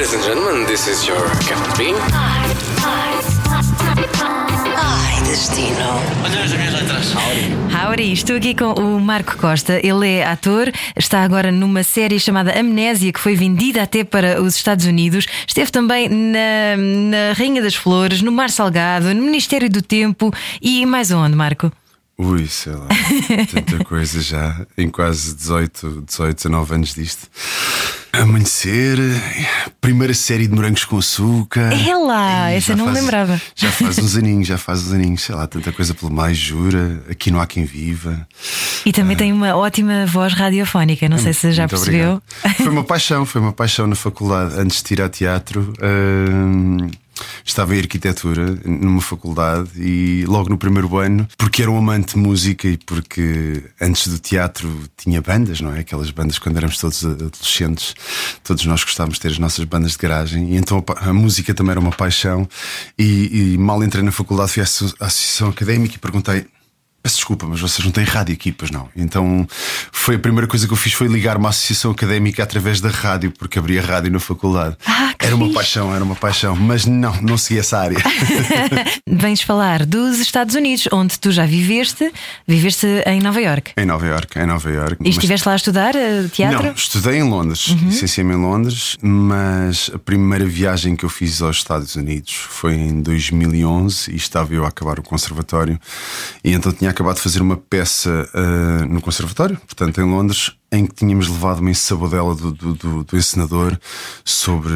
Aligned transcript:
Ladies 0.00 0.14
and 0.14 0.24
gentlemen, 0.24 0.66
this 0.66 0.86
is 0.86 1.06
your 1.06 1.20
Captain 1.46 1.76
Bean. 1.76 1.94
Ai, 4.74 5.22
destino. 5.24 5.76
Olha 6.24 6.42
as 6.42 6.52
minhas 6.54 6.72
letras. 6.72 7.14
Howdy, 7.70 8.12
estou 8.14 8.36
aqui 8.36 8.54
com 8.54 8.72
o 8.72 8.98
Marco 8.98 9.36
Costa. 9.36 9.78
Ele 9.86 10.08
é 10.08 10.24
ator, 10.24 10.72
está 10.96 11.22
agora 11.22 11.52
numa 11.52 11.82
série 11.82 12.18
chamada 12.18 12.58
Amnésia, 12.58 13.12
que 13.12 13.20
foi 13.20 13.36
vendida 13.36 13.82
até 13.82 14.02
para 14.02 14.40
os 14.40 14.56
Estados 14.56 14.86
Unidos. 14.86 15.26
Esteve 15.46 15.70
também 15.70 16.08
na, 16.08 16.78
na 16.78 17.32
Rainha 17.36 17.60
das 17.60 17.74
Flores, 17.74 18.22
no 18.22 18.32
Mar 18.32 18.48
Salgado, 18.48 19.14
no 19.14 19.20
Ministério 19.20 19.68
do 19.68 19.82
Tempo 19.82 20.32
e 20.62 20.86
mais 20.86 21.10
onde, 21.10 21.36
Marco? 21.36 21.70
Ui, 22.16 22.46
sei 22.46 22.72
lá, 22.72 22.88
tanta 23.52 23.84
coisa 23.84 24.22
já, 24.22 24.64
em 24.78 24.88
quase 24.88 25.34
18, 25.34 26.04
18, 26.06 26.36
19 26.36 26.74
anos 26.74 26.94
disto. 26.94 27.28
Amanhecer, 28.12 28.98
primeira 29.80 30.12
série 30.12 30.46
de 30.46 30.54
morangos 30.54 30.84
com 30.84 30.98
açúcar. 30.98 31.72
É 31.72 31.94
lá, 31.96 32.50
essa 32.50 32.74
não 32.74 32.86
me 32.86 32.92
lembrava. 32.92 33.40
Já 33.54 33.70
faz 33.72 33.98
uns 33.98 34.16
aninhos, 34.16 34.48
já 34.48 34.58
faz 34.58 34.86
uns 34.86 34.92
aninhos, 34.92 35.22
sei 35.22 35.34
lá, 35.34 35.46
tanta 35.46 35.70
coisa 35.72 35.94
pelo 35.94 36.10
mais, 36.12 36.36
jura. 36.36 37.02
Aqui 37.08 37.30
não 37.30 37.40
há 37.40 37.46
quem 37.46 37.64
viva. 37.64 38.26
E 38.84 38.92
também 38.92 39.16
tem 39.16 39.32
uma 39.32 39.54
ótima 39.56 40.06
voz 40.06 40.32
radiofónica, 40.34 41.08
não 41.08 41.18
sei 41.18 41.32
se 41.32 41.52
já 41.52 41.68
percebeu. 41.68 42.20
obrigado. 42.42 42.56
Foi 42.56 42.68
uma 42.68 42.84
paixão, 42.84 43.24
foi 43.24 43.40
uma 43.40 43.52
paixão 43.52 43.86
na 43.86 43.94
faculdade. 43.94 44.54
Antes 44.58 44.78
de 44.78 44.84
tirar 44.84 45.08
teatro, 45.08 45.72
hum, 45.80 46.90
estava 47.44 47.74
em 47.74 47.78
arquitetura 47.78 48.58
numa 48.64 49.00
faculdade 49.00 49.70
e 49.76 50.24
logo 50.26 50.48
no 50.48 50.58
primeiro 50.58 50.96
ano, 50.96 51.28
porque 51.36 51.62
era 51.62 51.70
um 51.70 51.78
amante 51.78 52.14
de 52.14 52.20
música 52.20 52.68
e 52.68 52.76
porque 52.76 53.62
antes 53.80 54.08
do 54.08 54.18
teatro 54.18 54.68
tinha 54.96 55.20
bandas, 55.20 55.60
não 55.60 55.74
é? 55.74 55.80
Aquelas 55.80 56.10
bandas 56.10 56.38
quando 56.38 56.56
éramos 56.56 56.78
todos 56.78 57.04
adolescentes, 57.04 57.94
todos 58.42 58.64
nós 58.66 58.82
gostávamos 58.84 59.16
de 59.16 59.22
ter 59.22 59.28
as 59.28 59.38
nossas 59.38 59.64
bandas 59.64 59.92
de 59.92 59.98
garagem 59.98 60.52
e 60.52 60.56
então 60.56 60.84
a, 60.96 61.12
música 61.12 61.54
também 61.54 61.72
era 61.72 61.80
uma 61.80 61.92
paixão. 61.92 62.48
E, 62.98 63.54
e 63.54 63.58
mal 63.58 63.82
entrei 63.82 64.02
na 64.02 64.12
faculdade, 64.12 64.52
fui 64.52 64.62
à 64.62 64.64
à 64.64 65.06
associação 65.06 65.48
académica 65.48 65.94
e 65.96 65.98
perguntei. 65.98 66.46
Peço 67.02 67.16
desculpa, 67.16 67.46
mas 67.46 67.60
vocês 67.60 67.82
não 67.82 67.90
têm 67.90 68.04
rádio 68.04 68.34
aqui, 68.34 68.52
pois 68.52 68.70
não? 68.70 68.88
Então 68.94 69.46
foi 69.90 70.16
a 70.16 70.18
primeira 70.18 70.46
coisa 70.46 70.66
que 70.66 70.72
eu 70.72 70.76
fiz 70.76 70.92
foi 70.92 71.08
ligar 71.08 71.38
uma 71.38 71.48
associação 71.48 71.92
académica 71.92 72.42
através 72.42 72.78
da 72.78 72.90
rádio, 72.90 73.30
porque 73.30 73.58
abria 73.58 73.80
rádio 73.80 74.12
na 74.12 74.20
faculdade. 74.20 74.76
Ah, 74.86 75.14
era 75.18 75.34
uma 75.34 75.46
fixe. 75.46 75.56
paixão, 75.56 75.94
era 75.94 76.04
uma 76.04 76.14
paixão, 76.14 76.54
mas 76.54 76.84
não, 76.84 77.14
não 77.22 77.38
segui 77.38 77.60
essa 77.60 77.78
área. 77.78 77.96
Vens 79.08 79.40
falar 79.40 79.86
dos 79.86 80.18
Estados 80.18 80.54
Unidos, 80.54 80.88
onde 80.92 81.18
tu 81.18 81.32
já 81.32 81.46
viveste, 81.46 82.12
viveste 82.46 82.86
em 83.06 83.20
Nova 83.20 83.40
York. 83.40 83.72
em 83.78 83.86
Nova 83.86 84.06
York, 84.06 84.38
em 84.38 84.46
Nova 84.46 84.70
York. 84.70 84.96
E 85.02 85.08
estiveste 85.08 85.46
lá 85.48 85.54
a 85.54 85.56
estudar 85.56 85.96
eh, 85.96 86.28
teatro? 86.30 86.64
Não, 86.64 86.72
estudei 86.74 87.18
em 87.18 87.22
Londres, 87.22 87.74
licenciei-me 87.82 88.34
em 88.34 88.38
Londres, 88.38 88.98
mas 89.00 89.90
a 89.94 89.98
primeira 89.98 90.44
viagem 90.44 90.94
que 90.94 91.04
eu 91.04 91.08
fiz 91.08 91.40
aos 91.40 91.56
Estados 91.56 91.96
Unidos 91.96 92.34
foi 92.34 92.74
em 92.74 93.00
2011 93.00 94.10
e 94.12 94.16
estava 94.16 94.52
eu 94.52 94.66
a 94.66 94.68
acabar 94.68 94.98
o 94.98 95.02
conservatório. 95.02 95.80
E 96.44 96.52
então 96.52 96.70
tinha 96.72 96.89
acabado 96.90 97.16
de 97.16 97.22
fazer 97.22 97.40
uma 97.40 97.56
peça 97.56 98.28
ah, 98.34 98.84
no 98.86 99.00
conservatório, 99.00 99.56
portanto 99.66 100.00
em 100.00 100.04
Londres, 100.04 100.52
em 100.72 100.86
que 100.86 100.94
tínhamos 100.94 101.28
levado 101.28 101.58
uma 101.58 101.70
ensabodela 101.70 102.34
do, 102.34 102.52
do, 102.52 102.74
do, 102.74 103.04
do 103.04 103.16
encenador 103.16 103.76
sobre, 104.24 104.72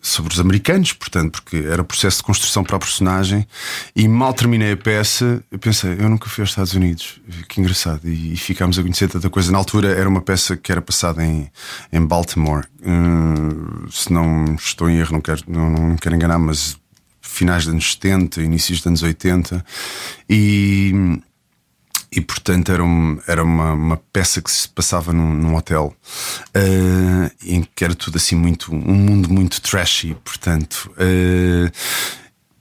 sobre 0.00 0.32
os 0.32 0.40
americanos, 0.40 0.92
portanto, 0.92 1.40
porque 1.40 1.58
era 1.58 1.84
processo 1.84 2.18
de 2.18 2.24
construção 2.24 2.64
para 2.64 2.76
a 2.76 2.78
personagem. 2.78 3.46
E 3.94 4.08
mal 4.08 4.34
terminei 4.34 4.72
a 4.72 4.76
peça, 4.76 5.42
eu 5.50 5.58
pensei, 5.58 5.92
eu 5.92 6.08
nunca 6.08 6.28
fui 6.28 6.42
aos 6.42 6.50
Estados 6.50 6.74
Unidos, 6.74 7.20
que 7.48 7.60
engraçado. 7.60 8.00
E, 8.08 8.32
e 8.32 8.36
ficámos 8.36 8.78
a 8.78 8.82
conhecer 8.82 9.08
tanta 9.08 9.30
coisa. 9.30 9.52
Na 9.52 9.58
altura 9.58 9.88
era 9.88 10.08
uma 10.08 10.20
peça 10.20 10.56
que 10.56 10.72
era 10.72 10.82
passada 10.82 11.24
em, 11.24 11.48
em 11.92 12.04
Baltimore. 12.04 12.64
Hum, 12.84 13.86
se 13.90 14.12
não 14.12 14.56
estou 14.56 14.90
em 14.90 14.98
erro, 14.98 15.12
não 15.12 15.20
quero, 15.20 15.42
não, 15.46 15.70
não 15.70 15.96
quero 15.96 16.16
enganar, 16.16 16.38
mas 16.38 16.76
finais 17.20 17.64
dos 17.64 17.74
anos 17.74 17.92
70, 17.92 18.42
inícios 18.42 18.78
dos 18.78 18.86
anos 18.86 19.02
80. 19.04 19.64
E. 20.28 21.20
E 22.16 22.20
portanto 22.20 22.72
era, 22.72 22.82
um- 22.82 23.20
era 23.28 23.44
uma, 23.44 23.72
uma 23.74 23.96
peça 24.12 24.40
que 24.40 24.50
se 24.50 24.66
passava 24.68 25.12
num, 25.12 25.34
num 25.34 25.54
hotel 25.54 25.94
eh, 26.54 27.30
em 27.44 27.62
que 27.74 27.84
era 27.84 27.94
tudo 27.94 28.16
assim 28.16 28.34
muito 28.34 28.74
um 28.74 28.94
mundo 28.94 29.28
muito 29.30 29.60
trashy, 29.60 30.16
portanto. 30.24 30.90
eh, 30.98 31.70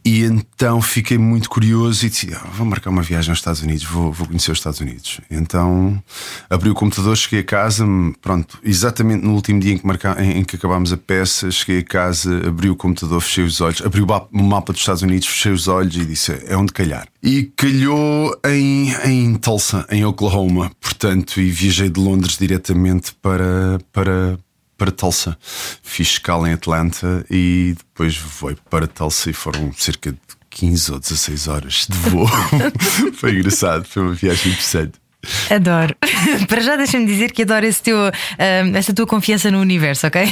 e 0.06 0.22
então 0.24 0.80
fiquei 0.82 1.18
muito 1.18 1.50
curioso 1.50 2.06
e 2.06 2.10
disse: 2.10 2.32
"Ah, 2.32 2.48
vou 2.54 2.66
marcar 2.66 2.92
uma 2.92 3.02
viagem 3.02 3.32
aos 3.32 3.40
Estados 3.40 3.64
Unidos, 3.64 3.84
vou, 3.84 4.12
vou 4.12 4.28
conhecer 4.28 4.52
os 4.52 4.60
Estados 4.60 4.80
Unidos. 4.80 5.20
Então 5.32 6.02
abri 6.48 6.70
o 6.70 6.76
computador, 6.76 7.18
cheguei 7.18 7.40
a 7.40 7.44
casa, 7.44 7.84
pronto, 8.22 8.60
exatamente 8.64 9.26
no 9.26 9.34
último 9.34 9.60
dia 9.60 9.74
em 9.74 9.78
que, 9.80 9.88
marca, 9.88 10.16
em, 10.24 10.40
em 10.40 10.44
que 10.44 10.58
acabámos 10.58 10.94
a 10.94 10.98
peça, 10.98 11.50
cheguei 11.50 11.80
a 11.80 11.84
casa, 11.84 12.48
abri 12.48 12.70
o 12.70 12.76
computador, 12.76 13.20
fechei 13.20 13.44
os 13.44 13.60
olhos, 13.60 13.82
abri 13.82 14.02
o 14.02 14.08
mapa, 14.32 14.72
dos 14.72 14.82
Estados 14.82 15.02
Unidos, 15.02 15.28
fechei 15.28 15.52
os 15.52 15.68
olhos 15.68 15.96
e 15.96 16.06
disse: 16.06 16.32
é 16.46 16.56
onde 16.56 16.72
calhar. 16.72 17.08
E 17.24 17.52
calhou 17.56 18.40
em, 18.46 18.94
em 19.06 19.36
Tulsa, 19.36 19.88
em 19.90 20.06
Oklahoma, 20.06 20.72
portanto, 20.80 21.42
e 21.42 21.50
viajei 21.50 21.90
de 21.90 22.00
Londres 22.00 22.38
diretamente 22.38 23.16
para. 23.22 23.80
para 23.92 24.38
para 24.78 24.92
Tulsa. 24.92 25.38
Fiz 25.82 26.08
escala 26.10 26.50
em 26.50 26.54
Atlanta 26.54 27.26
e 27.30 27.76
depois 27.78 28.18
voei 28.18 28.56
para 28.70 28.88
Tulsa 28.88 29.30
e 29.30 29.34
foram 29.34 29.72
cerca 29.74 30.12
de 30.12 30.20
15 30.50 30.94
ou 30.94 31.00
16 31.00 31.48
horas 31.48 31.88
de 31.90 31.98
voo. 31.98 32.28
foi 33.16 33.32
engraçado, 33.32 33.86
foi 33.86 34.04
uma 34.04 34.14
viagem 34.14 34.52
interessante. 34.52 35.05
Adoro. 35.50 35.96
Para 36.48 36.62
já 36.62 36.76
deixa-me 36.76 37.06
dizer 37.06 37.32
que 37.32 37.44
adoro 37.44 37.66
esse 37.66 37.82
teu, 37.82 37.98
ahm, 37.98 38.76
essa 38.76 38.94
tua 38.94 39.06
confiança 39.06 39.52
no 39.52 39.60
universo, 39.60 40.08
ok? 40.08 40.24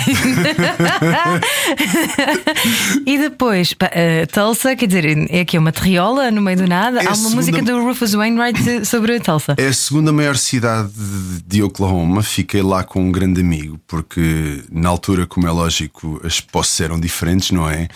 e 3.05 3.17
depois, 3.17 3.73
pá, 3.73 3.89
eh, 3.93 4.25
Tulsa, 4.25 4.75
quer 4.75 4.87
dizer, 4.87 5.27
é 5.29 5.41
aqui 5.41 5.57
uma 5.57 5.71
terriola 5.71 6.31
no 6.31 6.41
meio 6.41 6.57
do 6.57 6.67
nada. 6.67 6.99
É 6.99 7.05
Há 7.05 7.09
uma 7.09 7.15
segunda- 7.15 7.35
música 7.35 7.61
do 7.61 7.83
Rufus 7.83 8.13
Wainwright 8.13 8.85
sobre 8.85 9.19
Tulsa. 9.19 9.55
É 9.57 9.67
a 9.67 9.73
segunda 9.73 10.11
maior 10.11 10.37
cidade 10.37 10.89
de- 11.45 11.63
Oklahoma. 11.63 12.21
Fiquei 12.21 12.61
lá 12.61 12.83
com 12.83 13.01
um 13.07 13.11
grande 13.11 13.39
amigo, 13.39 13.79
porque 13.87 14.61
na 14.71 14.89
altura, 14.89 15.25
como 15.25 15.47
é 15.47 15.51
lógico, 15.51 16.19
as 16.23 16.41
posses 16.41 16.79
eram 16.81 16.99
diferentes, 16.99 17.51
não 17.51 17.69
é? 17.69 17.87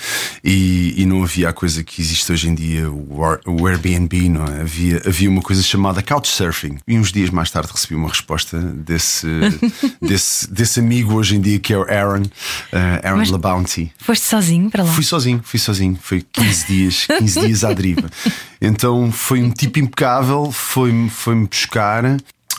E, 0.43 0.93
e 0.97 1.05
não 1.05 1.23
havia 1.23 1.49
a 1.49 1.53
coisa 1.53 1.83
que 1.83 2.01
existe 2.01 2.31
hoje 2.31 2.47
em 2.47 2.55
dia, 2.55 2.89
o 2.89 3.67
Airbnb, 3.67 4.29
não 4.29 4.45
é? 4.45 4.61
Havia, 4.61 5.01
havia 5.05 5.29
uma 5.29 5.41
coisa 5.41 5.61
chamada 5.61 6.01
Couchsurfing. 6.01 6.77
E 6.87 6.97
uns 6.97 7.11
dias 7.11 7.29
mais 7.29 7.51
tarde 7.51 7.69
recebi 7.69 7.95
uma 7.95 8.07
resposta 8.07 8.57
desse, 8.59 9.27
desse, 10.01 10.49
desse 10.49 10.79
amigo 10.79 11.15
hoje 11.15 11.35
em 11.35 11.41
dia, 11.41 11.59
que 11.59 11.73
é 11.73 11.77
o 11.77 11.81
Aaron, 11.81 12.23
eh, 12.71 13.01
Aaron 13.03 13.17
Mas- 13.17 13.29
LaBounty. 13.29 13.91
Foste 13.99 14.23
sozinho 14.25 14.69
para 14.71 14.83
lá? 14.83 14.91
Fui 14.93 15.03
sozinho, 15.03 15.41
fui 15.43 15.59
sozinho. 15.59 15.99
Foi 16.01 16.25
15 16.31 16.65
dias, 16.67 17.05
15 17.05 17.39
dias 17.41 17.63
à 17.63 17.73
deriva. 17.73 18.09
Então 18.59 19.11
foi 19.11 19.43
um 19.43 19.51
tipo 19.51 19.77
impecável, 19.77 20.51
foi-me 20.51 21.11
foi 21.11 21.35
buscar. 21.45 22.03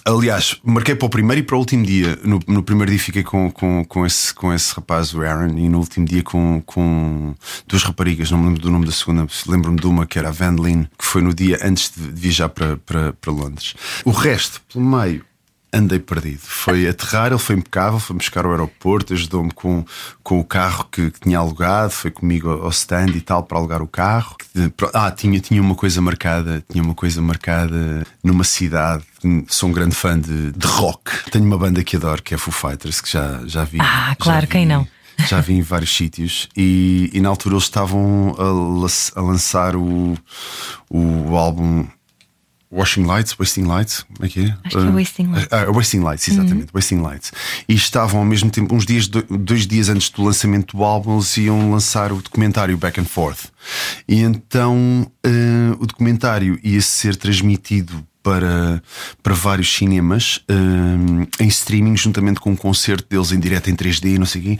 Aliás, 0.08 0.56
marquei 0.64 0.94
para 0.94 1.04
o 1.04 1.10
primeiro 1.10 1.41
e 1.41 1.42
para 1.42 1.54
o 1.54 1.58
último 1.58 1.84
dia. 1.84 2.19
No, 2.24 2.41
no 2.46 2.62
primeiro 2.62 2.91
dia 2.91 2.98
fiquei 2.98 3.22
com, 3.22 3.50
com, 3.50 3.84
com, 3.84 4.06
esse, 4.06 4.32
com 4.32 4.54
esse 4.54 4.74
rapaz, 4.74 5.12
o 5.12 5.20
Aaron, 5.20 5.58
e 5.58 5.69
no 5.69 5.76
último 5.76 6.06
dia 6.06 6.22
com, 6.22 6.62
com 6.64 7.34
duas 7.66 7.82
raparigas. 7.82 8.30
Não 8.30 8.38
me 8.38 8.46
lembro 8.46 8.62
do 8.62 8.70
nome 8.70 8.86
da 8.86 8.92
segunda, 8.92 9.26
lembro-me 9.46 9.78
de 9.78 9.86
uma 9.86 10.06
que 10.06 10.19
era 10.19 10.28
a 10.28 10.32
Vandeline, 10.32 10.88
que 10.98 11.04
foi 11.04 11.20
no 11.20 11.34
dia 11.34 11.58
antes 11.62 11.92
de 11.94 12.10
viajar 12.10 12.48
para, 12.48 12.78
para, 12.78 13.12
para 13.12 13.30
Londres. 13.30 13.74
O 14.02 14.10
resto, 14.10 14.62
pelo 14.72 14.82
meio, 14.82 15.22
Andei 15.70 15.98
perdido. 15.98 16.40
Foi 16.40 16.88
aterrar, 16.88 17.26
ele 17.26 17.38
foi 17.38 17.54
impecável, 17.56 17.98
foi 17.98 18.16
buscar 18.16 18.46
ao 18.46 18.52
aeroporto, 18.52 19.12
ajudou-me 19.12 19.50
com, 19.50 19.84
com 20.22 20.40
o 20.40 20.44
carro 20.44 20.86
que, 20.90 21.10
que 21.10 21.20
tinha 21.20 21.38
alugado, 21.38 21.90
foi 21.90 22.10
comigo 22.10 22.48
ao 22.48 22.70
stand 22.70 23.08
e 23.08 23.20
tal 23.20 23.42
para 23.42 23.58
alugar 23.58 23.82
o 23.82 23.86
carro. 23.86 24.34
Ah, 24.94 25.10
tinha, 25.10 25.38
tinha 25.40 25.60
uma 25.60 25.75
coisa 25.75 26.00
marcada, 26.00 26.64
tinha 26.70 26.82
uma 26.82 26.94
coisa 26.94 27.20
marcada 27.20 28.06
numa 28.25 28.44
cidade. 28.44 29.04
Sou 29.48 29.68
um 29.68 29.72
grande 29.72 29.94
fã 29.94 30.18
de, 30.18 30.52
de 30.52 30.66
rock. 30.66 31.30
Tenho 31.30 31.44
uma 31.44 31.58
banda 31.58 31.82
que 31.82 31.96
adoro, 31.96 32.22
que 32.22 32.34
é 32.34 32.38
Foo 32.38 32.52
Fighters, 32.52 33.00
que 33.00 33.10
já, 33.10 33.40
já 33.46 33.64
vi. 33.64 33.78
Ah, 33.81 34.14
claro, 34.19 34.43
já 34.43 34.46
quem 34.46 34.62
vi- 34.62 34.66
não? 34.72 34.87
Já 35.28 35.40
vi 35.40 35.54
em 35.54 35.62
vários 35.62 35.96
sítios 35.96 36.48
e, 36.56 37.10
e 37.12 37.20
na 37.20 37.28
altura 37.28 37.56
eles 37.56 37.64
estavam 37.64 38.37
a, 38.38 39.19
a 39.19 39.20
lançar 39.22 39.75
o, 39.75 40.16
o 40.88 41.37
álbum 41.37 41.88
Washing 42.70 43.04
Lights, 43.04 43.34
Wasting 43.37 43.64
Lights, 43.64 44.02
como 44.14 44.26
é 44.26 44.28
que 44.28 44.40
é? 44.44 44.56
Acho 44.64 44.76
que 44.78 44.87
é 44.87 44.90
Wasting 44.90 45.26
Lights. 45.26 45.48
Ah, 45.50 45.70
Wasting 45.72 46.00
Lights, 46.00 46.28
exatamente, 46.28 46.66
Wasting 46.72 47.00
Lights. 47.00 47.32
E 47.69 47.75
estavam 47.75 48.20
ao 48.20 48.26
mesmo 48.26 48.48
tempo, 48.48 48.72
uns 48.75 48.87
dias, 48.87 49.08
do- 49.08 49.22
dois 49.38 49.66
dias 49.66 49.88
antes 49.88 50.08
do 50.10 50.22
lançamento 50.22 50.76
do 50.76 50.84
álbum, 50.84 51.14
eles 51.16 51.37
iam 51.38 51.72
lançar 51.72 52.12
o 52.12 52.22
documentário 52.22 52.76
Back 52.78 53.00
and 53.00 53.06
Forth. 53.06 53.46
E 54.06 54.20
então 54.20 55.10
eh, 55.25 55.75
o 55.81 55.84
documentário 55.87 56.60
ia 56.62 56.81
ser 56.81 57.16
transmitido 57.16 58.06
para, 58.28 58.82
para 59.22 59.32
vários 59.32 59.75
cinemas 59.75 60.42
eh, 60.46 61.42
em 61.42 61.48
streaming, 61.48 61.96
juntamente 61.96 62.38
com 62.40 62.50
um 62.50 62.56
concerto 62.56 63.06
deles 63.08 63.32
em 63.32 63.40
direto 63.40 63.70
em 63.70 63.75
3D 63.75 64.16
e 64.16 64.19
não 64.19 64.26
sei 64.26 64.40
o 64.42 64.44
quê. 64.44 64.58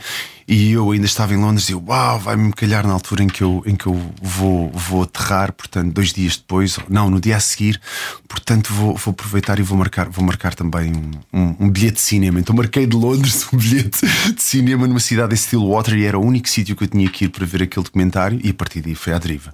E 0.51 0.71
eu 0.71 0.89
ainda 0.89 1.05
estava 1.05 1.31
em 1.31 1.37
Londres 1.37 1.69
e 1.69 1.73
eu, 1.73 1.83
uau, 1.87 2.17
vai-me 2.17 2.51
calhar 2.51 2.85
na 2.87 2.93
altura 2.93 3.21
em 3.21 3.27
que 3.27 3.43
eu, 3.43 3.61
em 3.67 3.75
que 3.75 3.85
eu 3.85 3.93
vou, 4.19 4.71
vou 4.71 5.03
aterrar, 5.03 5.53
portanto, 5.53 5.93
dois 5.93 6.11
dias 6.11 6.37
depois, 6.37 6.79
não, 6.89 7.07
no 7.07 7.21
dia 7.21 7.37
a 7.37 7.39
seguir, 7.39 7.79
portanto, 8.27 8.73
vou, 8.73 8.95
vou 8.95 9.11
aproveitar 9.11 9.59
e 9.59 9.61
vou 9.61 9.77
marcar, 9.77 10.09
vou 10.09 10.25
marcar 10.25 10.55
também 10.55 10.91
um, 10.91 11.11
um, 11.39 11.55
um 11.59 11.69
bilhete 11.69 11.97
de 11.97 12.01
cinema. 12.01 12.39
Então 12.39 12.55
marquei 12.55 12.87
de 12.87 12.97
Londres 12.97 13.45
um 13.53 13.57
bilhete 13.57 13.99
de 14.33 14.41
cinema 14.41 14.87
numa 14.87 14.99
cidade 14.99 15.35
em 15.35 15.37
Stillwater 15.37 15.93
e 15.93 16.05
era 16.05 16.17
o 16.17 16.25
único 16.25 16.49
sítio 16.49 16.75
que 16.75 16.83
eu 16.83 16.87
tinha 16.87 17.07
que 17.07 17.25
ir 17.25 17.29
para 17.29 17.45
ver 17.45 17.61
aquele 17.61 17.83
documentário 17.83 18.41
e 18.43 18.49
a 18.49 18.53
partir 18.55 18.81
daí 18.81 18.95
foi 18.95 19.13
à 19.13 19.19
deriva. 19.19 19.53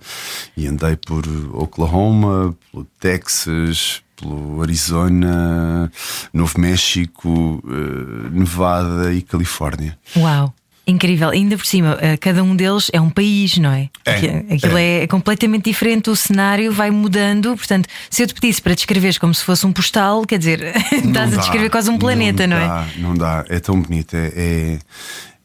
E 0.55 0.65
andei 0.65 0.95
por 0.95 1.27
Oklahoma, 1.51 2.55
pelo 2.71 2.87
Texas, 3.01 4.01
pelo 4.15 4.61
Arizona, 4.61 5.91
Novo 6.31 6.57
México, 6.57 7.61
eh, 7.67 8.29
Nevada 8.31 9.13
e 9.13 9.21
Califórnia. 9.21 9.99
Uau! 10.15 10.53
Incrível, 10.87 11.29
ainda 11.29 11.57
por 11.57 11.65
cima, 11.65 11.97
eh, 11.99 12.15
cada 12.17 12.43
um 12.43 12.55
deles 12.55 12.91
é 12.93 13.01
um 13.01 13.09
país, 13.09 13.57
não 13.57 13.71
é? 13.71 13.89
É, 14.05 14.11
Aqui- 14.15 14.53
Aquilo 14.53 14.77
é. 14.77 15.01
é 15.03 15.07
completamente 15.07 15.63
diferente, 15.65 16.09
o 16.11 16.15
cenário 16.15 16.71
vai 16.71 16.91
mudando. 16.91 17.55
Portanto, 17.57 17.87
se 18.09 18.21
eu 18.21 18.27
te 18.27 18.35
pedisse 18.35 18.61
para 18.61 18.75
descreveres 18.75 19.17
como 19.17 19.33
se 19.33 19.43
fosse 19.43 19.65
um 19.65 19.73
postal, 19.73 20.23
quer 20.25 20.37
dizer, 20.37 20.61
estás 20.93 21.03
Não 21.03 21.21
a 21.21 21.25
dá, 21.25 21.37
descrever 21.37 21.69
quase 21.71 21.89
um 21.89 21.97
planeta, 21.97 22.45
não, 22.45 22.57
é? 22.57 22.67
dá, 22.67 22.87
Não 22.97 23.15
dá, 23.15 23.43
é 23.49 23.59
tão 23.59 23.81
bonito. 23.81 24.15
É, 24.15 24.31
é, 24.35 24.79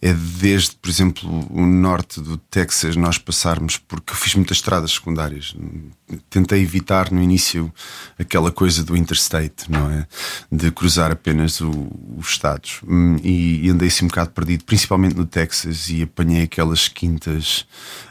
é 0.03 0.15
desde, 0.15 0.77
por 0.77 0.89
exemplo, 0.89 1.47
o 1.51 1.67
norte 1.67 2.21
do 2.21 2.39
Texas, 2.39 2.97
nós 2.97 3.19
passarmos, 3.19 3.77
porque 3.77 4.15
fiz 4.15 4.35
muitas 4.35 4.57
estradas 4.57 4.93
secundárias. 4.93 5.55
Tentei 6.31 6.63
evitar 6.63 7.13
no 7.13 7.23
início 7.23 7.73
aquela 8.19 8.51
coisa 8.51 8.83
do 8.83 8.97
interstate, 8.97 9.71
não 9.71 9.91
é? 9.91 10.07
De 10.51 10.71
cruzar 10.71 11.11
apenas 11.13 11.61
os 11.61 12.29
estados. 12.29 12.81
Hum, 12.89 13.17
E, 13.23 13.69
andei 13.69 13.89
assim 13.89 14.07
um 14.07 14.09
bocado 14.09 14.31
perdido, 14.31 14.65
principalmente 14.65 15.15
no 15.15 15.27
Texas, 15.27 15.91
e 15.91 16.03
apanhei 16.03 16.45
aquelas 16.45 16.89
quintas. 16.89 17.67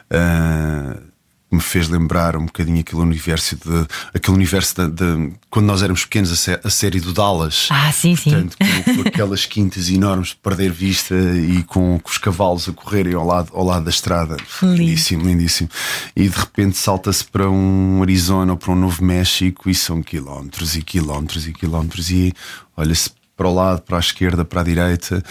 que 0.08 1.09
me 1.50 1.60
fez 1.60 1.88
lembrar 1.88 2.36
um 2.36 2.46
bocadinho 2.46 2.78
aquele 2.80 3.00
universo 3.02 3.56
de, 3.56 3.86
aquele 4.14 4.36
universo 4.36 4.74
de, 4.74 4.90
de- 4.92 5.32
quando 5.50 5.66
nós 5.66 5.82
éramos 5.82 6.04
pequenos 6.04 6.30
a, 6.30 6.36
sé- 6.36 6.60
a 6.62 6.70
série 6.70 7.00
do 7.00 7.12
Dallas 7.12 7.66
Ah, 7.70 7.90
sim, 7.92 8.14
sim. 8.14 8.30
Portanto, 8.30 8.56
com, 8.84 8.94
com 9.02 9.08
aquelas 9.08 9.46
quintas 9.46 9.88
enormes 9.90 10.28
de 10.28 10.36
perder 10.36 10.70
vista 10.70 11.14
e 11.14 11.62
com, 11.64 11.98
com 11.98 12.08
os 12.10 12.18
cavalos 12.18 12.68
a 12.68 12.72
correrem 12.72 13.14
ao 13.14 13.26
lado, 13.26 13.50
ao 13.52 13.64
lado 13.64 13.84
da 13.84 13.90
estrada. 13.90 14.36
Lindo. 14.62 14.76
Lindíssimo, 14.76 15.24
lindíssimo. 15.26 15.68
E 16.14 16.28
de 16.28 16.38
repente 16.38 16.76
salta-se 16.78 17.24
para 17.24 17.50
um 17.50 18.00
Arizona 18.02 18.52
ou 18.52 18.58
para 18.58 18.70
um 18.72 18.76
Novo 18.76 19.02
México 19.04 19.68
e 19.68 19.74
são 19.74 20.02
quilómetros 20.02 20.76
e 20.76 20.82
quilómetros 20.82 21.46
e 21.48 21.52
quilómetros 21.52 22.10
e 22.10 22.32
olha-se 22.76 23.10
para 23.36 23.48
o 23.48 23.54
lado, 23.54 23.80
para 23.82 23.96
a 23.96 24.00
esquerda, 24.00 24.44
para 24.44 24.60
a 24.60 24.64
direita 24.64 25.22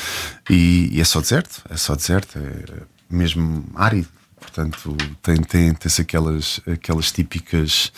e, 0.50 0.90
e 0.92 1.00
é 1.00 1.04
só 1.04 1.22
deserto, 1.22 1.62
é 1.70 1.78
só 1.78 1.96
deserto, 1.96 2.38
é 2.40 2.82
mesmo 3.10 3.64
árido. 3.76 4.08
Portanto, 4.54 4.96
tem, 5.22 5.36
tem, 5.38 5.74
tem-se 5.74 6.02
aquelas, 6.02 6.60
aquelas 6.72 7.12
típicas 7.12 7.92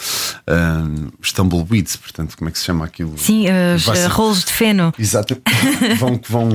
um, 0.47 1.09
stumbleweeds, 1.23 1.95
portanto, 1.95 2.37
como 2.37 2.49
é 2.49 2.51
que 2.51 2.59
se 2.59 2.65
chama 2.65 2.83
aquilo? 2.85 3.17
Sim, 3.17 3.45
os 3.75 3.85
Vai-se- 3.85 4.03
eh, 4.03 4.07
rolos 4.07 4.43
de 4.43 4.51
feno. 4.51 4.93
Exato. 4.99 5.41
vão, 5.97 6.19
vão, 6.27 6.49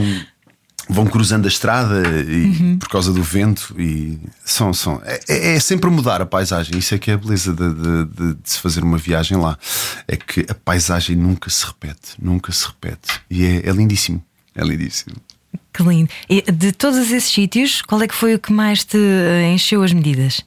vão 0.88 1.06
cruzando 1.06 1.46
a 1.46 1.48
estrada 1.48 2.02
e, 2.22 2.76
por 2.76 2.88
causa 2.88 3.12
do 3.12 3.22
vento 3.22 3.74
e 3.78 4.18
são, 4.44 4.72
são 4.74 5.00
é, 5.04 5.20
é- 5.28 5.54
é 5.56 5.60
sempre 5.60 5.88
mudar 5.90 6.20
a 6.20 6.26
paisagem. 6.26 6.76
Isso 6.78 6.94
é 6.94 6.98
que 6.98 7.10
é 7.10 7.14
a 7.14 7.18
beleza 7.18 7.52
de, 7.54 7.74
de- 7.74 8.04
de- 8.04 8.34
de 8.34 8.50
se 8.50 8.58
fazer 8.60 8.84
uma 8.84 8.98
viagem 8.98 9.36
lá. 9.38 9.58
É 10.06 10.16
que 10.16 10.44
a 10.48 10.54
paisagem 10.54 11.16
nunca 11.16 11.48
se 11.50 11.64
repete, 11.66 12.12
nunca 12.20 12.52
se 12.52 12.66
repete. 12.66 13.20
E 13.30 13.44
é, 13.46 13.68
é 13.68 13.72
lindíssimo. 13.72 14.22
É 14.54 14.62
lindíssimo. 14.62 15.16
Que 15.72 15.82
lindo. 15.82 16.10
E 16.28 16.42
de 16.50 16.72
todos 16.72 16.98
esses 17.10 17.24
sítios, 17.24 17.82
qual 17.82 18.02
é 18.02 18.08
que 18.08 18.14
foi 18.14 18.34
o 18.34 18.38
que 18.38 18.52
mais 18.52 18.84
te 18.84 18.96
eh, 18.96 19.52
encheu 19.52 19.82
as 19.82 19.92
medidas? 19.92 20.42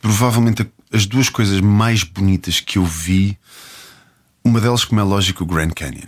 Provavelmente 0.00 0.66
as 0.92 1.06
duas 1.06 1.28
coisas 1.28 1.60
mais 1.60 2.02
bonitas 2.02 2.60
que 2.60 2.78
eu 2.78 2.84
vi, 2.84 3.38
uma 4.44 4.60
delas, 4.60 4.84
como 4.84 5.00
é 5.00 5.04
lógico, 5.04 5.44
o 5.44 5.46
Grand 5.46 5.70
Canyon. 5.70 6.06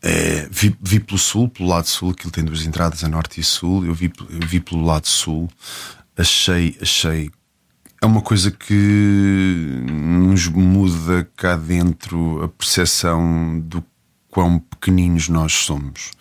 É, 0.00 0.48
vi, 0.50 0.76
vi 0.80 1.00
pelo 1.00 1.18
sul, 1.18 1.48
pelo 1.48 1.68
lado 1.68 1.86
sul, 1.86 2.10
aquilo 2.10 2.30
tem 2.30 2.44
duas 2.44 2.64
entradas, 2.64 3.02
a 3.04 3.08
norte 3.08 3.40
e 3.40 3.44
sul. 3.44 3.84
Eu 3.84 3.94
vi, 3.94 4.10
eu 4.30 4.46
vi 4.46 4.60
pelo 4.60 4.84
lado 4.84 5.06
sul, 5.06 5.48
achei, 6.16 6.76
achei. 6.80 7.30
É 8.00 8.06
uma 8.06 8.22
coisa 8.22 8.50
que 8.50 9.84
nos 9.90 10.46
muda 10.46 11.28
cá 11.36 11.56
dentro 11.56 12.42
a 12.44 12.48
percepção 12.48 13.58
do 13.60 13.84
quão 14.38 14.60
pequeninos 14.60 15.28
nós 15.28 15.52
somos. 15.52 16.12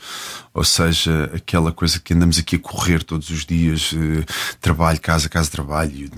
Ou 0.52 0.64
seja, 0.64 1.30
aquela 1.36 1.72
coisa 1.72 2.00
que 2.00 2.16
andamos 2.16 2.40
aqui 2.40 2.56
a 2.56 2.60
correr 2.60 3.04
todos 3.04 3.30
os 3.30 3.46
dias, 3.46 3.94
eh, 3.94 4.26
trabalho, 4.60 5.00
casa, 5.00 5.30
casa, 5.30 5.52
trabalho, 5.52 6.10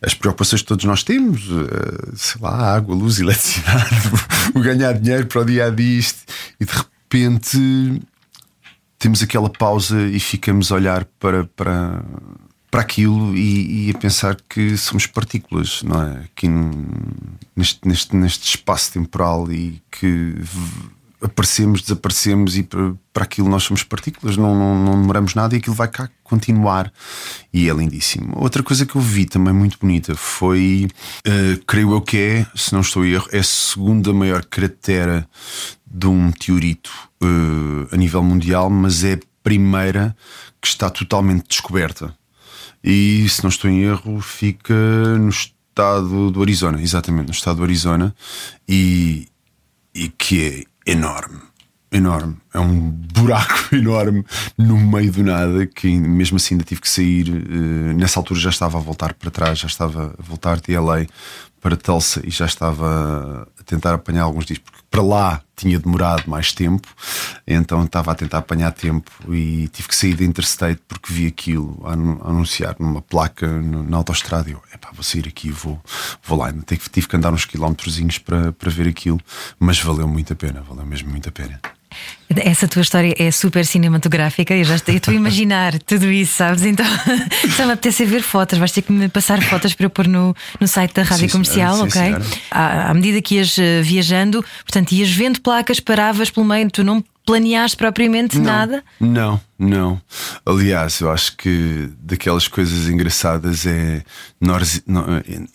as 0.00 0.14
preocupações 0.14 0.62
que 0.62 0.68
todos 0.68 0.86
nós 0.86 1.02
temos, 1.02 1.42
eh, 1.42 2.12
sei 2.16 2.40
lá, 2.40 2.74
água, 2.74 2.94
luz, 2.94 3.20
eletricidade, 3.20 3.94
o 4.56 4.60
ganhar 4.60 4.94
dinheiro 4.94 5.26
para 5.26 5.42
o 5.42 5.44
dia 5.44 5.66
a 5.66 5.70
dia, 5.70 6.00
e 6.58 6.64
de 6.64 6.72
repente 6.72 8.02
temos 8.98 9.22
aquela 9.22 9.50
pausa 9.50 10.00
e 10.00 10.18
ficamos 10.18 10.72
a 10.72 10.76
olhar 10.76 11.04
para, 11.20 11.44
para, 11.44 12.02
para 12.70 12.80
aquilo 12.80 13.36
e, 13.36 13.88
e 13.88 13.90
a 13.90 13.98
pensar 13.98 14.38
que 14.48 14.74
somos 14.78 15.06
partículas, 15.06 15.82
não 15.82 16.02
é? 16.02 16.24
Aqui 16.24 16.48
neste, 17.54 17.86
neste, 17.86 18.16
neste 18.16 18.48
espaço 18.48 18.90
temporal 18.90 19.52
e 19.52 19.82
que 19.90 20.34
aparecemos, 21.22 21.82
desaparecemos 21.82 22.56
e 22.56 22.62
para, 22.64 23.24
aquilo 23.24 23.48
nós 23.48 23.62
somos 23.62 23.82
partículas, 23.82 24.36
não, 24.36 24.54
não, 24.54 24.84
não 24.84 25.00
demoramos 25.00 25.34
nada 25.34 25.54
e 25.54 25.58
aquilo 25.58 25.76
vai 25.76 25.88
cá 25.88 26.10
continuar 26.22 26.92
e 27.52 27.68
é 27.68 27.72
lindíssimo. 27.72 28.34
Outra 28.36 28.62
coisa 28.62 28.84
que 28.84 28.96
eu 28.96 29.00
vi 29.00 29.24
também 29.26 29.54
muito 29.54 29.78
bonita 29.78 30.14
foi, 30.14 30.88
eh, 31.24 31.58
creio 31.66 31.92
eu 31.92 32.00
que 32.00 32.18
é, 32.18 32.46
se 32.54 32.72
não 32.72 32.80
estou 32.80 33.04
erro, 33.04 33.28
é 33.32 33.38
a 33.38 33.44
segunda 33.44 34.12
maior 34.12 34.44
cratera 34.44 35.28
de 35.86 36.06
um 36.06 36.26
meteorito 36.26 36.90
eh, 37.22 37.94
a 37.94 37.96
nível 37.96 38.22
mundial, 38.22 38.68
mas 38.68 39.04
é 39.04 39.14
a 39.14 39.18
primeira 39.42 40.16
que 40.60 40.68
está 40.68 40.90
totalmente 40.90 41.48
descoberta. 41.48 42.14
E 42.82 43.28
se 43.28 43.42
não 43.42 43.50
estou 43.50 43.70
em 43.70 43.82
erro, 43.82 44.20
fica 44.20 44.74
no 45.18 45.28
estado 45.28 46.30
do 46.30 46.42
Arizona, 46.42 46.80
exatamente, 46.82 47.26
no 47.26 47.32
estado 47.32 47.58
do 47.58 47.62
Arizona, 47.62 48.14
e, 48.68 49.28
e 49.94 50.08
que 50.08 50.44
é 50.44 50.71
enorme. 50.86 51.40
Enorme, 51.94 52.38
é 52.54 52.58
um 52.58 52.88
buraco 52.88 53.68
enorme 53.76 54.24
no 54.56 54.78
meio 54.78 55.12
do 55.12 55.22
nada. 55.22 55.66
Que 55.66 55.88
mesmo 56.00 56.36
assim 56.36 56.54
ainda 56.54 56.64
tive 56.64 56.80
que 56.80 56.88
sair. 56.88 57.28
eh, 57.28 57.92
nessa 57.94 58.18
altura 58.18 58.40
já 58.40 58.48
estava 58.48 58.78
a 58.78 58.80
voltar 58.80 59.12
para 59.12 59.30
trás, 59.30 59.58
já 59.58 59.66
estava 59.66 60.14
a 60.18 60.22
voltar 60.22 60.58
de 60.58 60.74
LA 60.74 61.06
para 61.62 61.76
Tulsa 61.76 62.20
e 62.26 62.30
já 62.30 62.44
estava 62.44 63.48
a 63.58 63.62
tentar 63.62 63.94
apanhar 63.94 64.24
alguns 64.24 64.44
dias, 64.44 64.58
porque 64.58 64.80
para 64.90 65.00
lá 65.00 65.40
tinha 65.56 65.78
demorado 65.78 66.28
mais 66.28 66.52
tempo, 66.52 66.86
então 67.46 67.84
estava 67.84 68.10
a 68.10 68.14
tentar 68.16 68.38
apanhar 68.38 68.72
tempo 68.72 69.10
e 69.32 69.68
tive 69.68 69.86
que 69.88 69.94
sair 69.94 70.14
da 70.14 70.24
Interstate 70.24 70.82
porque 70.88 71.12
vi 71.12 71.26
aquilo 71.28 71.80
a 71.86 71.92
anu- 71.92 72.20
a 72.24 72.28
anunciar 72.30 72.74
numa 72.80 73.00
placa 73.00 73.46
na 73.48 73.96
autostrada. 73.96 74.50
E 74.50 74.52
eu, 74.52 74.62
epá, 74.74 74.90
vou 74.92 75.04
sair 75.04 75.26
aqui, 75.28 75.50
vou, 75.50 75.80
vou 76.24 76.36
lá. 76.36 76.48
Ainda 76.48 76.62
tive 76.66 77.06
que 77.06 77.16
andar 77.16 77.32
uns 77.32 77.44
quilómetrozinhos 77.44 78.18
para, 78.18 78.52
para 78.52 78.70
ver 78.70 78.88
aquilo, 78.88 79.20
mas 79.58 79.78
valeu 79.80 80.08
muito 80.08 80.32
a 80.32 80.36
pena, 80.36 80.62
valeu 80.62 80.84
mesmo 80.84 81.10
muito 81.10 81.28
a 81.28 81.32
pena. 81.32 81.60
Essa 82.38 82.66
tua 82.68 82.82
história 82.82 83.14
é 83.18 83.30
super 83.30 83.64
cinematográfica. 83.66 84.54
Eu 84.54 84.64
já 84.64 84.76
estou, 84.76 84.94
a 85.12 85.14
imaginar 85.14 85.78
tudo 85.80 86.10
isso, 86.10 86.34
sabes? 86.36 86.64
Então, 86.64 86.86
só 87.56 87.66
me 87.66 87.72
apetece 87.72 88.04
ver 88.04 88.22
fotos. 88.22 88.58
Vais 88.58 88.72
ter 88.72 88.82
que 88.82 88.92
me 88.92 89.08
passar 89.08 89.42
fotos 89.42 89.74
para 89.74 89.86
eu 89.86 89.90
pôr 89.90 90.06
no, 90.08 90.34
no 90.60 90.68
site 90.68 90.94
da 90.94 91.02
Rádio 91.02 91.26
Sim, 91.28 91.32
Comercial, 91.32 91.74
senhora, 91.74 91.88
ok? 91.88 92.02
senhora. 92.02 92.24
À, 92.50 92.90
à 92.90 92.94
medida 92.94 93.20
que 93.22 93.36
ias 93.36 93.56
eh, 93.58 93.82
viajando, 93.82 94.44
portanto, 94.64 94.92
ias 94.92 95.10
vendo 95.10 95.40
placas, 95.40 95.80
paravas 95.80 96.30
pelo 96.30 96.46
meio, 96.46 96.70
tu 96.70 96.82
não 96.84 97.04
planeaste 97.24 97.76
propriamente 97.76 98.36
nada. 98.36 98.82
Não, 98.98 99.40
não. 99.56 100.00
Aliás, 100.44 100.98
eu 100.98 101.08
acho 101.08 101.36
que 101.36 101.88
daquelas 102.00 102.48
coisas 102.48 102.88
engraçadas 102.88 103.64
é 103.64 104.02
nós 104.40 104.82
nó- 104.88 105.04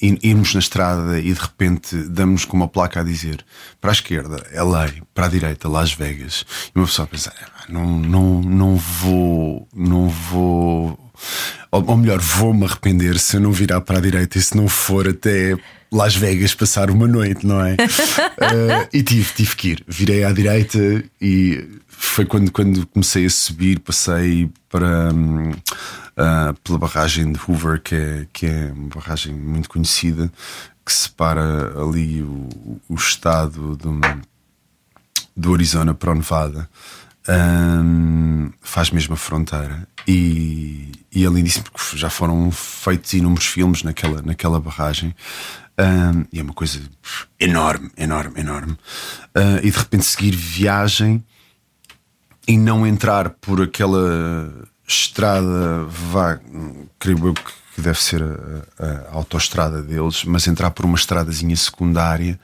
ir- 0.02 0.18
irmos 0.24 0.54
na 0.54 0.62
estrada 0.62 1.20
e 1.20 1.34
de 1.34 1.40
repente 1.42 1.94
damos 2.10 2.46
com 2.46 2.56
uma 2.56 2.70
placa 2.70 3.02
a 3.02 3.04
dizer 3.04 3.44
para 3.82 3.92
a 3.92 3.94
esquerda, 3.94 4.42
LA, 4.54 4.90
para 5.14 5.26
a 5.26 5.30
direita, 5.30 5.68
Las 5.68 5.92
Vegas. 5.92 6.46
E 6.76 6.80
uma 6.80 6.86
pessoa 6.86 7.06
a 7.06 7.10
pensar, 7.10 7.34
"Ah, 7.56 7.66
não, 7.70 8.00
não, 8.00 8.42
não 8.42 8.76
vou, 8.76 9.68
não 9.76 10.10
vou. 10.10 11.00
Ou, 11.72 11.86
ou 11.86 11.98
melhor, 11.98 12.20
vou-me 12.20 12.66
arrepender 12.66 13.18
se 13.20 13.38
eu 13.38 13.42
não 13.42 13.52
virar 13.52 13.82
para 13.82 13.98
a 13.98 14.02
direita 14.02 14.38
e 14.38 14.42
se 14.42 14.56
não 14.56 14.68
for 14.68 15.08
até 15.08 15.58
Las 15.92 16.16
Vegas 16.16 16.54
passar 16.54 16.90
uma 16.90 17.08
noite, 17.08 17.46
não 17.46 17.62
é? 17.62 17.76
Eh, 18.40 18.90
e 18.94 19.04
tive, 19.04 19.34
tive 19.34 19.56
que 19.56 19.68
ir. 19.70 19.84
Virei 19.88 20.24
à 20.24 20.32
direita 20.32 21.04
e 21.20 21.68
foi 21.88 22.24
quando, 22.24 22.52
quando 22.52 22.86
comecei 22.86 23.26
a 23.26 23.30
subir, 23.30 23.80
passei 23.80 24.50
para 24.70 25.10
ah, 26.16 26.54
pela 26.64 26.80
barragem 26.80 27.32
de 27.32 27.40
Hoover, 27.40 27.82
que 27.82 27.96
é, 27.96 28.28
que 28.34 28.46
é 28.46 28.72
uma 28.76 28.90
barragem 28.90 29.34
muito 29.34 29.70
conhecida, 29.70 30.32
que 30.86 30.92
separa 30.92 31.74
ali 31.80 32.22
o, 32.22 32.80
o 32.90 32.96
estado 32.96 33.76
do, 33.76 34.00
do 35.38 35.54
Arizona 35.54 35.94
para 35.94 36.12
o 36.12 36.16
Nevada. 36.16 36.68
Um, 37.30 38.52
faz 38.62 38.90
mesmo 38.90 39.14
a 39.14 39.18
fronteira 39.18 39.86
e, 40.08 40.90
e 41.12 41.26
é 41.26 41.30
lindíssimo 41.30 41.66
porque 41.66 41.98
já 41.98 42.10
foram 42.10 42.50
feitos 42.52 43.12
inúmeros 43.14 43.46
filmes 43.46 43.84
naquela, 43.84 44.22
naquela 44.22 44.60
barragem. 44.60 45.14
Um, 45.78 46.26
e 46.32 46.40
é 46.40 46.44
uma 46.44 46.54
coisa 46.54 46.82
enorme, 47.40 47.92
enorme, 47.98 48.40
enorme. 48.40 48.72
Uh, 49.36 49.60
e 49.62 49.70
de 49.70 49.78
repente 49.78 50.06
seguir 50.06 50.36
viagem 50.36 51.24
e 52.48 52.58
não 52.58 52.88
entrar 52.88 53.30
por 53.30 53.62
aquela 53.62 54.50
estrada 54.88 55.84
vaga, 55.84 56.42
creio 56.98 57.28
eu 57.28 57.34
que 57.34 57.82
deve 57.82 58.02
ser 58.02 58.24
a, 58.24 58.84
a, 58.84 59.12
autoestrada 59.12 59.84
deles, 59.84 60.24
mas 60.24 60.48
entrar 60.48 60.72
por 60.72 60.86
uma 60.86 60.96
estradazinha 60.96 61.56
secundária 61.56 62.40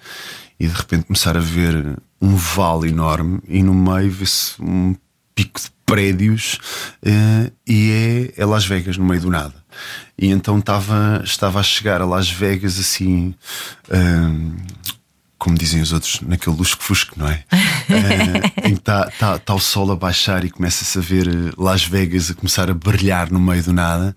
e 0.59 0.67
de 0.67 0.73
repente 0.73 1.05
começar 1.05 1.35
a 1.35 1.39
ver 1.39 1.97
um 2.23 2.37
vale 2.37 2.87
enorme 2.87 3.41
e 3.49 3.61
no 3.61 3.73
meio 3.73 4.09
vê-se 4.09 4.53
um 4.61 4.95
pico 5.35 5.59
de 5.59 5.69
prédios 5.85 6.57
uh, 7.05 7.51
e 7.67 8.31
é, 8.37 8.41
é 8.41 8.45
Las 8.45 8.65
Vegas 8.65 8.95
no 8.95 9.03
meio 9.03 9.19
do 9.19 9.29
nada. 9.29 9.53
E 10.17 10.27
então 10.27 10.57
estava, 10.57 11.21
estava 11.25 11.59
a 11.59 11.63
chegar 11.63 12.01
a 12.01 12.05
Las 12.05 12.29
Vegas 12.29 12.79
assim. 12.79 13.35
Uh, 13.89 14.83
como 15.37 15.57
dizem 15.57 15.81
os 15.81 15.91
outros, 15.91 16.21
naquele 16.21 16.55
lusco-fusco, 16.55 17.19
não 17.19 17.27
é? 17.27 17.43
uh, 17.51 18.61
que 18.61 18.69
está 18.69 19.11
tá, 19.19 19.37
tá 19.37 19.53
o 19.53 19.59
sol 19.59 19.91
a 19.91 19.95
baixar 19.97 20.45
e 20.45 20.49
começa-se 20.49 20.97
a 20.97 21.01
ver 21.01 21.27
Las 21.57 21.83
Vegas 21.83 22.31
a 22.31 22.33
começar 22.33 22.69
a 22.69 22.73
brilhar 22.73 23.29
no 23.29 23.41
meio 23.41 23.61
do 23.61 23.73
nada, 23.73 24.15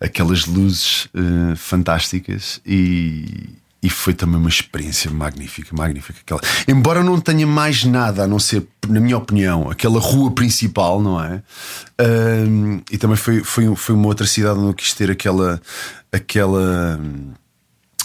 aquelas 0.00 0.46
luzes 0.46 1.06
uh, 1.06 1.56
fantásticas 1.56 2.60
e, 2.64 3.58
e 3.82 3.88
foi 3.88 4.12
também 4.12 4.36
uma 4.36 4.48
experiência 4.48 5.10
magnífica, 5.10 5.74
magnífica. 5.74 6.18
Aquela. 6.20 6.40
Embora 6.66 7.02
não 7.02 7.20
tenha 7.20 7.46
mais 7.46 7.84
nada 7.84 8.24
a 8.24 8.26
não 8.26 8.38
ser, 8.38 8.66
na 8.88 9.00
minha 9.00 9.16
opinião, 9.16 9.70
aquela 9.70 10.00
rua 10.00 10.32
principal, 10.32 11.00
não 11.00 11.22
é? 11.22 11.42
Um, 12.00 12.80
e 12.90 12.98
também 12.98 13.16
foi, 13.16 13.44
foi, 13.44 13.74
foi 13.76 13.94
uma 13.94 14.08
outra 14.08 14.26
cidade 14.26 14.58
onde 14.58 14.68
eu 14.68 14.74
quis 14.74 14.92
ter 14.94 15.10
aquela, 15.10 15.60
aquela 16.12 16.98
hum, 17.00 17.32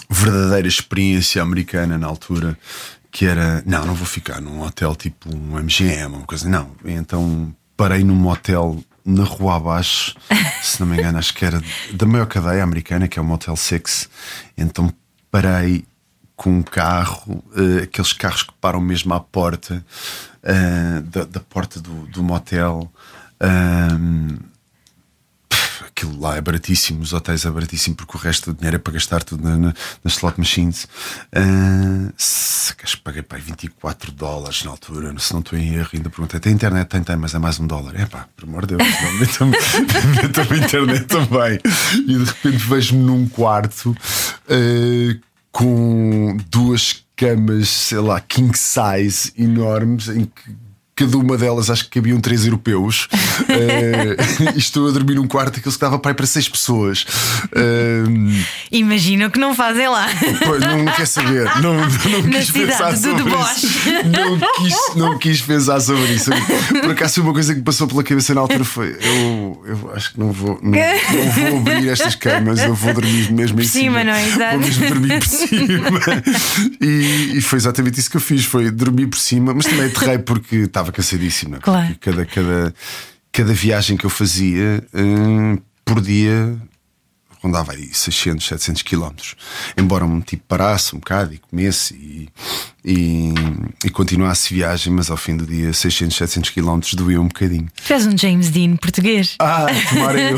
verdadeira 0.09 0.67
experiência 0.67 1.41
americana 1.41 1.97
na 1.97 2.05
altura, 2.05 2.57
que 3.11 3.25
era: 3.25 3.63
não, 3.65 3.83
não 3.85 3.95
vou 3.95 4.05
ficar 4.05 4.39
num 4.39 4.61
hotel 4.61 4.95
tipo 4.95 5.35
um 5.35 5.57
MGM, 5.57 6.17
uma 6.17 6.25
coisa, 6.27 6.47
não. 6.47 6.69
Então 6.85 7.53
parei 7.75 8.03
num 8.03 8.27
hotel 8.27 8.79
na 9.03 9.23
rua 9.23 9.57
abaixo, 9.57 10.15
se 10.61 10.79
não 10.79 10.87
me 10.87 10.97
engano, 10.97 11.17
acho 11.17 11.33
que 11.33 11.43
era 11.43 11.61
da 11.93 12.05
maior 12.05 12.27
cadeia 12.27 12.63
americana, 12.63 13.07
que 13.07 13.17
é 13.17 13.21
o 13.21 13.25
Motel 13.25 13.55
Six. 13.55 14.07
Então 14.57 14.93
parei 15.33 15.83
com 16.35 16.59
um 16.59 16.61
carro, 16.61 17.43
uh, 17.57 17.81
aqueles 17.81 18.13
carros 18.13 18.43
que 18.43 18.53
param 18.61 18.79
mesmo 18.79 19.15
à 19.15 19.19
porta 19.19 19.83
uh, 20.43 21.01
da, 21.01 21.23
da, 21.23 21.39
porta 21.39 21.79
do, 21.81 22.05
do 22.05 22.21
motel. 22.21 22.87
Um, 23.41 24.37
aquilo 26.03 26.19
lá 26.19 26.35
é 26.35 26.41
baratíssimo, 26.41 27.01
os 27.01 27.13
hotéis 27.13 27.45
é 27.45 27.49
baratíssimo 27.49 27.95
porque 27.95 28.17
o 28.17 28.19
resto 28.19 28.51
do 28.51 28.57
dinheiro 28.57 28.75
é 28.75 28.79
para 28.79 28.93
gastar 28.93 29.23
tudo 29.23 29.43
na, 29.43 29.57
na, 29.57 29.73
nas 30.03 30.13
slot 30.13 30.37
machines. 30.37 30.85
Uh, 31.33 32.11
se, 32.17 32.73
paguei 33.03 33.21
para 33.21 33.39
24 33.39 34.11
dólares 34.11 34.63
na 34.63 34.71
altura, 34.71 35.13
se 35.17 35.33
não 35.33 35.39
estou 35.39 35.57
em 35.57 35.73
erro, 35.75 35.89
ainda 35.93 36.09
perguntei: 36.09 36.39
tem 36.39 36.53
internet? 36.53 36.87
Tem, 36.87 37.03
tem, 37.03 37.15
mas 37.15 37.33
é 37.33 37.39
mais 37.39 37.59
um 37.59 37.65
dólar. 37.65 37.95
É 37.95 38.05
pá, 38.05 38.27
por 38.35 38.45
amor 38.45 38.65
de 38.65 38.75
Deus, 38.75 38.87
metam-me 39.19 39.55
internet 40.59 41.05
também. 41.05 41.59
E 42.07 42.17
de 42.17 42.23
repente 42.23 42.57
vejo-me 42.57 43.03
num 43.03 43.27
quarto 43.27 43.91
uh, 43.91 45.21
com 45.51 46.37
duas 46.49 47.03
camas, 47.15 47.69
sei 47.69 47.99
lá, 47.99 48.19
king 48.19 48.57
size 48.57 49.31
enormes, 49.37 50.09
em 50.09 50.25
que 50.25 50.62
cada 50.95 51.17
uma 51.17 51.37
delas 51.37 51.69
acho 51.69 51.85
que 51.85 51.99
cabiam 51.99 52.19
três 52.19 52.45
europeus. 52.45 53.07
uh, 53.13 54.53
estou 54.55 54.87
a 54.87 54.91
dormir 54.91 55.15
num 55.15 55.27
quarto 55.27 55.61
que 55.61 55.67
estava 55.67 55.97
para, 55.97 56.13
para 56.13 56.25
seis 56.25 56.47
pessoas. 56.47 57.05
Uh, 57.51 58.43
Imagino 58.71 59.29
que 59.29 59.39
não 59.39 59.55
fazem 59.55 59.87
lá. 59.87 60.07
Pois, 60.43 60.61
não 60.61 60.85
quer 60.85 61.07
saber. 61.07 61.45
Não, 61.61 61.73
não 61.75 62.23
quis 62.29 62.51
pensar 62.51 62.95
sobre 62.97 63.23
isso. 63.23 63.49
Não 64.05 64.39
quis, 64.39 64.95
não 64.95 65.17
quis 65.17 65.41
pensar 65.41 65.79
sobre 65.79 66.13
isso. 66.13 66.31
Por 66.69 66.91
acaso, 66.91 67.21
uma 67.21 67.33
coisa 67.33 67.55
que 67.55 67.61
passou 67.61 67.87
pela 67.87 68.03
cabeça 68.03 68.33
na 68.33 68.41
altura 68.41 68.63
foi: 68.63 68.97
eu, 69.01 69.63
eu 69.65 69.91
acho 69.95 70.13
que 70.13 70.19
não 70.19 70.31
vou, 70.31 70.59
não, 70.61 70.71
não 70.71 71.31
vou 71.31 71.57
abrir 71.59 71.89
estas 71.89 72.15
camas, 72.15 72.59
eu 72.59 72.73
vou 72.73 72.93
dormir 72.93 73.31
mesmo 73.31 73.57
por 73.57 73.63
em 73.63 73.67
cima. 73.67 73.99
cima 73.99 74.03
não 74.03 74.13
é? 74.13 74.27
Exato. 74.27 74.51
Vou 74.51 74.59
mesmo 74.59 74.87
dormir 74.87 75.19
por 75.19 75.27
cima. 75.27 76.23
E, 76.81 77.37
e, 77.37 77.41
foi 77.41 77.57
exatamente 77.57 77.99
isso 77.99 78.09
que 78.09 78.17
eu 78.17 78.21
fiz: 78.21 78.45
foi 78.45 78.69
dormir 78.71 79.07
por 79.07 79.17
cima, 79.17 79.53
mas 79.53 79.65
também 79.65 79.85
aterrei 79.85 80.17
porque 80.17 80.55
estava 80.57 80.82
cansadíssima. 80.91 81.57
Claro. 81.59 81.95
Cada, 81.99 82.25
cada, 82.25 82.73
cada 83.31 83.53
viagem 83.53 83.97
que 83.97 84.05
eu 84.05 84.09
fazia 84.09 84.83
hum, 84.93 85.57
por 85.85 86.01
dia 86.01 86.57
rondava 87.43 87.73
aí 87.73 87.93
600, 87.93 88.47
700 88.47 88.81
quilómetros. 88.83 89.35
Embora 89.77 90.05
um 90.05 90.21
tipo 90.21 90.43
parasse 90.47 90.95
um 90.95 90.99
bocado 90.99 91.33
e 91.33 91.37
comesse 91.37 91.93
e, 91.93 92.29
e, 92.85 93.33
e 93.83 93.89
continuasse 93.89 94.53
viagem, 94.53 94.93
mas 94.93 95.11
ao 95.11 95.17
fim 95.17 95.35
do 95.35 95.45
dia 95.45 95.73
600, 95.73 96.15
700 96.15 96.49
quilómetros 96.51 96.93
doía 96.93 97.19
um 97.19 97.27
bocadinho. 97.27 97.67
És 97.89 98.07
um 98.07 98.17
James 98.17 98.49
Dean 98.49 98.77
português. 98.77 99.35
Ah, 99.39 99.65
tomara 99.89 100.21
eu. 100.21 100.37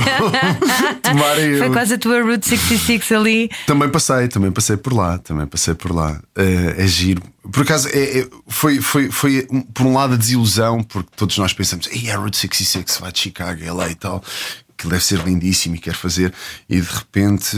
tomara 1.02 1.42
eu. 1.42 1.60
Foi 1.60 1.70
quase 1.70 1.94
a 1.94 1.98
tua 2.00 2.24
Route 2.24 2.48
66 2.48 3.12
ali. 3.12 3.52
Também 3.68 3.90
passei, 3.90 4.28
também 4.28 4.52
passei 4.52 4.78
por 4.78 4.94
lá, 4.94 5.20
também 5.20 5.46
passei 5.46 5.76
por 5.76 5.94
lá. 5.94 6.20
É, 6.36 6.84
é 6.84 6.88
giro. 6.88 7.22
Por 7.52 7.62
acaso, 7.62 7.88
é, 7.90 8.22
é, 8.22 8.28
foi, 8.48 8.82
foi, 8.82 9.12
foi 9.12 9.48
por 9.72 9.86
um 9.86 9.94
lado 9.94 10.16
a 10.16 10.18
desilusão, 10.18 10.82
porque 10.82 11.10
todos 11.16 11.38
nós 11.38 11.54
pensamos, 11.54 11.88
e 11.94 12.10
a 12.10 12.18
Route 12.18 12.38
66 12.38 12.98
vai 13.00 13.12
de 13.12 13.20
Chicago, 13.20 13.62
LA 13.64 13.92
e 13.92 13.96
tal 13.96 14.24
que 14.78 14.88
deve 14.88 15.04
ser 15.04 15.20
lindíssimo 15.24 15.76
e 15.76 15.80
quer 15.80 15.96
fazer, 15.96 16.34
e 16.70 16.80
de 16.80 16.88
repente 16.88 17.58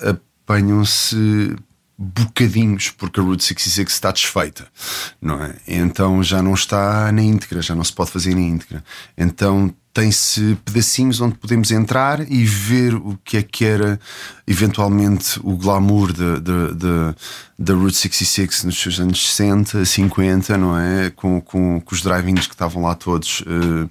apanham-se 0.00 1.56
bocadinhos, 1.96 2.90
porque 2.90 3.20
a 3.20 3.22
Route 3.22 3.44
66 3.44 3.88
está 3.88 4.10
desfeita, 4.10 4.66
não 5.20 5.42
é? 5.42 5.54
Então 5.66 6.22
já 6.22 6.42
não 6.42 6.54
está 6.54 7.10
na 7.12 7.22
íntegra, 7.22 7.62
já 7.62 7.74
não 7.74 7.84
se 7.84 7.92
pode 7.92 8.10
fazer 8.10 8.34
na 8.34 8.40
íntegra. 8.40 8.84
Então 9.16 9.72
tem-se 9.92 10.58
pedacinhos 10.64 11.20
onde 11.20 11.36
podemos 11.38 11.70
entrar 11.70 12.28
e 12.28 12.44
ver 12.44 12.96
o 12.96 13.16
que 13.24 13.36
é 13.36 13.42
que 13.44 13.64
era 13.64 14.00
eventualmente 14.44 15.38
o 15.44 15.56
glamour 15.56 16.12
da 16.12 17.72
Route 17.72 17.96
66 17.96 18.64
nos 18.64 18.82
seus 18.82 18.98
anos 18.98 19.24
60, 19.28 19.84
50, 19.84 20.58
não 20.58 20.76
é? 20.76 21.10
Com, 21.10 21.40
com, 21.40 21.80
com 21.80 21.94
os 21.94 22.02
drive-ins 22.02 22.48
que 22.48 22.54
estavam 22.54 22.82
lá 22.82 22.96
todos. 22.96 23.42
Uh, 23.42 23.88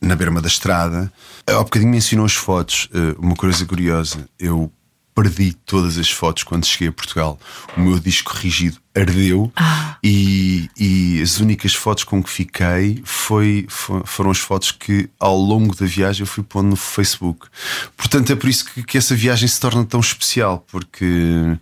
na 0.00 0.16
berma 0.16 0.40
da 0.40 0.48
estrada. 0.48 1.12
Há 1.46 1.58
bocadinho 1.58 1.90
mencionou 1.90 2.26
as 2.26 2.34
fotos. 2.34 2.88
Eh, 2.92 3.14
uma 3.18 3.34
coisa 3.34 3.64
curiosa, 3.66 4.28
eu 4.38 4.72
perdi 5.14 5.52
todas 5.52 5.98
as 5.98 6.08
fotos 6.08 6.44
quando 6.44 6.64
cheguei 6.64 6.88
a 6.88 6.92
Portugal. 6.92 7.38
O 7.76 7.80
meu 7.80 7.98
disco 7.98 8.32
rígido 8.32 8.78
ardeu 8.94 9.52
ah. 9.56 9.96
e, 10.02 10.68
e, 10.78 11.20
as 11.20 11.40
únicas 11.40 11.74
fotos 11.74 12.04
com 12.04 12.22
que 12.22 12.30
fiquei 12.30 13.02
foi, 13.04 13.66
foi, 13.68 14.02
foram 14.04 14.30
as 14.30 14.38
fotos 14.38 14.70
que 14.70 15.10
ao 15.18 15.36
longo 15.36 15.74
da 15.74 15.86
viagem 15.86 16.20
eu 16.22 16.26
fui 16.26 16.44
pondo 16.44 16.68
no 16.68 16.76
Facebook. 16.76 17.48
Portanto, 17.96 18.32
é 18.32 18.36
por 18.36 18.48
isso 18.48 18.64
que, 18.66 18.82
que 18.84 18.96
essa 18.96 19.14
viagem 19.14 19.48
se 19.48 19.58
torna 19.58 19.84
tão 19.84 19.98
especial, 19.98 20.64
porque 20.70 21.58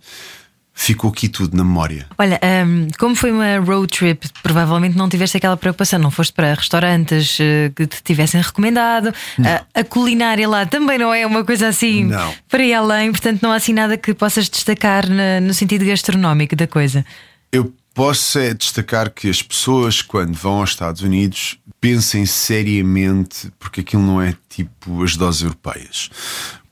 ficou 0.77 1.09
aqui 1.09 1.27
tudo 1.27 1.57
na 1.57 1.63
memória. 1.63 2.05
Olha, 2.19 2.39
um, 2.65 2.87
como 2.99 3.15
foi 3.15 3.31
uma 3.31 3.57
road 3.57 3.87
trip, 3.87 4.29
provavelmente 4.43 4.95
não 4.95 5.09
tiveste 5.09 5.35
aquela 5.35 5.57
preocupação, 5.57 5.97
não 5.97 6.11
foste 6.11 6.31
para 6.31 6.53
restaurantes 6.53 7.39
uh, 7.39 7.73
que 7.75 7.87
te 7.87 8.01
tivessem 8.03 8.39
recomendado. 8.39 9.07
Uh, 9.39 9.65
a 9.73 9.83
culinária 9.83 10.47
lá 10.47 10.67
também 10.67 10.99
não 10.99 11.11
é 11.11 11.25
uma 11.25 11.43
coisa 11.43 11.67
assim 11.67 12.05
não. 12.05 12.31
para 12.47 12.63
ir 12.63 12.75
além, 12.75 13.11
portanto 13.11 13.41
não 13.41 13.51
há 13.51 13.55
assim 13.55 13.73
nada 13.73 13.97
que 13.97 14.13
possas 14.13 14.47
destacar 14.47 15.09
na, 15.09 15.41
no 15.41 15.53
sentido 15.53 15.83
gastronómico 15.83 16.55
da 16.55 16.67
coisa. 16.67 17.03
Eu 17.51 17.73
posso 17.95 18.37
é 18.37 18.53
destacar 18.53 19.09
que 19.09 19.27
as 19.27 19.41
pessoas, 19.41 20.03
quando 20.03 20.35
vão 20.35 20.59
aos 20.59 20.69
Estados 20.69 21.01
Unidos, 21.01 21.57
pensem 21.81 22.23
seriamente, 22.27 23.51
porque 23.57 23.81
aquilo 23.81 24.03
não 24.03 24.21
é 24.21 24.35
tipo 24.47 25.03
as 25.03 25.17
doses 25.17 25.41
europeias. 25.41 26.11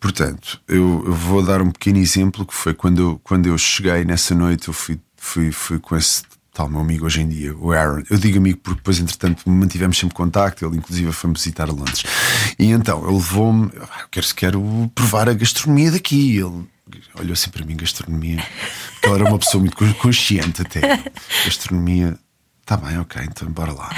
Portanto, 0.05 0.61
eu, 0.67 1.01
eu, 1.03 1.13
vou 1.13 1.41
dar 1.41 1.63
um 1.63 1.71
pequeno 1.71 1.97
exemplo 1.97 2.45
que 2.45 2.53
foi 2.53 2.75
quando 2.75 3.01
eu, 3.01 3.21
quando 3.23 3.47
eu 3.47 3.57
cheguei 3.57 4.05
nessa 4.05 4.35
noite, 4.35 4.67
eu 4.67 4.73
fui, 4.73 4.99
fui, 5.17 5.51
fui 5.51 5.79
com 5.79 5.97
esse 5.97 6.21
tal 6.53 6.69
meu 6.69 6.79
amigo 6.79 7.07
hoje 7.07 7.21
em 7.21 7.27
dia, 7.27 7.57
o 7.57 7.71
Aaron. 7.71 8.03
Eu 8.07 8.19
digo 8.19 8.37
amigo 8.37 8.59
porque 8.59 8.77
depois, 8.77 8.99
entretanto, 8.99 9.49
mantivemos 9.49 9.97
sempre 9.97 10.15
contacto. 10.15 10.63
Ele, 10.63 10.77
inclusive, 10.77 11.11
foi-me 11.11 11.35
visitar 11.35 11.67
a 11.67 11.73
Londres. 11.73 12.03
E 12.59 12.65
então 12.69 13.03
ele 13.03 13.15
levou-me. 13.15 13.71
Ah, 13.81 14.05
quero, 14.11 14.27
quero 14.35 14.91
provar 14.93 15.27
a 15.27 15.33
gastronomia 15.33 15.89
daqui. 15.89 16.37
Ele 16.37 16.67
olhou 17.15 17.33
assim 17.33 17.49
para 17.49 17.65
mim, 17.65 17.75
gastronomia. 17.75 18.45
Porque 18.93 19.07
ele 19.07 19.15
era 19.15 19.27
uma 19.27 19.39
pessoa 19.39 19.59
muito 19.59 19.75
consciente 19.95 20.61
até. 20.61 20.81
Gastronomia, 21.45 22.15
tá 22.65 22.75
bem, 22.75 22.97
ok, 22.97 23.21
então 23.23 23.47
bora 23.49 23.71
lá. 23.71 23.89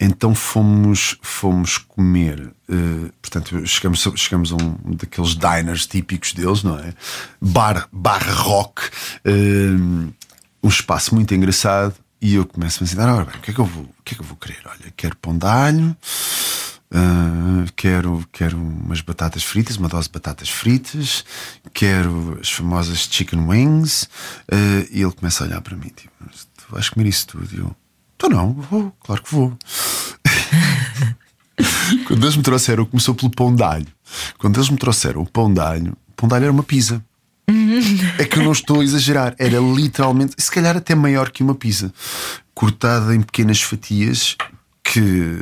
Então 0.00 0.34
fomos, 0.34 1.16
fomos 1.22 1.78
comer, 1.78 2.52
uh, 2.68 3.12
portanto, 3.22 3.66
chegamos, 3.66 4.06
chegamos 4.16 4.52
a 4.52 4.56
um 4.56 4.94
daqueles 4.94 5.34
diners 5.34 5.86
típicos 5.86 6.34
deles, 6.34 6.62
não 6.62 6.78
é? 6.78 6.92
Bar, 7.40 7.88
bar 7.90 8.22
rock, 8.34 8.82
uh, 9.24 10.12
um 10.62 10.68
espaço 10.68 11.14
muito 11.14 11.34
engraçado. 11.34 11.94
e 12.20 12.34
eu 12.34 12.44
começo 12.44 12.82
a 12.82 12.86
dizer: 12.86 13.00
ora 13.00 13.24
bem, 13.24 13.36
o 13.36 13.40
que 13.40 13.52
é 13.52 13.54
que 13.54 13.60
eu 13.60 13.64
vou, 13.64 13.84
o 13.84 14.02
que 14.04 14.14
é 14.14 14.16
que 14.16 14.22
eu 14.22 14.26
vou 14.26 14.36
querer? 14.36 14.60
Olha, 14.66 14.92
quero 14.96 15.16
pão 15.16 15.36
de 15.36 15.46
alho. 15.46 15.96
Uh, 16.88 17.66
quero, 17.74 18.24
quero 18.32 18.56
umas 18.56 19.00
batatas 19.00 19.42
fritas, 19.42 19.76
uma 19.76 19.88
dose 19.88 20.06
de 20.06 20.12
batatas 20.12 20.48
fritas, 20.48 21.24
quero 21.74 22.38
as 22.40 22.50
famosas 22.50 23.08
chicken 23.10 23.40
wings. 23.46 24.08
E 24.90 25.02
ele 25.02 25.12
começa 25.12 25.42
a 25.42 25.46
olhar 25.46 25.60
para 25.62 25.76
mim: 25.76 25.88
tipo, 25.88 26.12
vais 26.70 26.88
comer 26.88 27.08
isso 27.08 27.26
tudo? 27.28 27.48
E 27.52 27.58
eu: 27.58 27.74
Então 28.16 28.30
não, 28.30 28.52
vou, 28.52 28.92
claro 29.00 29.22
que 29.22 29.34
vou. 29.34 29.56
Quando 32.06 32.24
eles 32.24 32.36
me 32.36 32.42
trouxeram, 32.42 32.84
começou 32.84 33.14
pelo 33.14 33.30
pão 33.30 33.54
de 33.54 33.62
alho. 33.62 33.86
Quando 34.38 34.56
eles 34.56 34.68
me 34.68 34.76
trouxeram 34.76 35.22
o 35.22 35.26
pão 35.26 35.52
de 35.52 35.60
alho, 35.60 35.96
o 36.08 36.12
pão 36.12 36.28
de 36.28 36.34
alho 36.34 36.44
era 36.44 36.52
uma 36.52 36.62
pizza. 36.62 37.02
É 38.18 38.24
que 38.24 38.38
eu 38.38 38.44
não 38.44 38.52
estou 38.52 38.80
a 38.80 38.84
exagerar, 38.84 39.34
era 39.38 39.58
literalmente, 39.58 40.34
se 40.36 40.50
calhar 40.50 40.76
até 40.76 40.94
maior 40.94 41.30
que 41.30 41.44
uma 41.44 41.54
pizza, 41.54 41.92
cortada 42.54 43.14
em 43.14 43.22
pequenas 43.22 43.62
fatias 43.62 44.36
que 44.82 45.38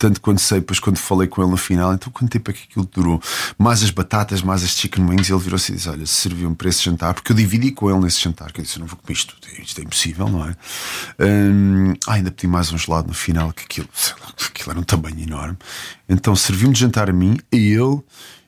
tanto 0.00 0.18
quanto 0.22 0.40
sei, 0.40 0.60
depois 0.60 0.80
quando 0.80 0.96
falei 0.96 1.28
com 1.28 1.42
ele 1.42 1.50
no 1.50 1.58
final, 1.58 1.92
então 1.92 2.10
quanto 2.10 2.30
tempo 2.30 2.50
é 2.50 2.54
que 2.54 2.66
aquilo 2.70 2.88
durou? 2.90 3.22
Mais 3.58 3.82
as 3.82 3.90
batatas, 3.90 4.40
mais 4.40 4.64
as 4.64 4.70
chicken 4.70 5.04
wings, 5.04 5.28
ele 5.28 5.38
virou-se 5.38 5.70
e 5.70 5.74
disse: 5.76 5.90
Olha, 5.90 6.06
serviu-me 6.06 6.56
para 6.56 6.70
esse 6.70 6.82
jantar, 6.82 7.12
porque 7.12 7.32
eu 7.32 7.36
dividi 7.36 7.70
com 7.70 7.90
ele 7.90 8.00
nesse 8.00 8.18
jantar, 8.18 8.50
que 8.50 8.60
eu 8.60 8.64
disse: 8.64 8.78
Eu 8.78 8.80
não 8.80 8.86
vou 8.86 8.96
comer 8.96 9.12
isto, 9.12 9.36
isto 9.62 9.78
é 9.78 9.84
impossível, 9.84 10.26
não 10.26 10.48
é? 10.48 10.56
Hum, 11.20 11.92
ah, 12.06 12.14
ainda 12.14 12.30
pedi 12.30 12.46
mais 12.46 12.72
um 12.72 12.78
gelado 12.78 13.08
no 13.08 13.14
final, 13.14 13.52
que 13.52 13.64
aquilo, 13.64 13.88
lá, 14.22 14.28
aquilo 14.48 14.70
era 14.70 14.80
um 14.80 14.84
tamanho 14.84 15.20
enorme. 15.20 15.58
Então 16.10 16.34
serviu-me 16.34 16.74
de 16.74 16.80
jantar 16.80 17.08
a 17.08 17.12
mim, 17.12 17.38
a 17.52 17.56
ele 17.56 18.02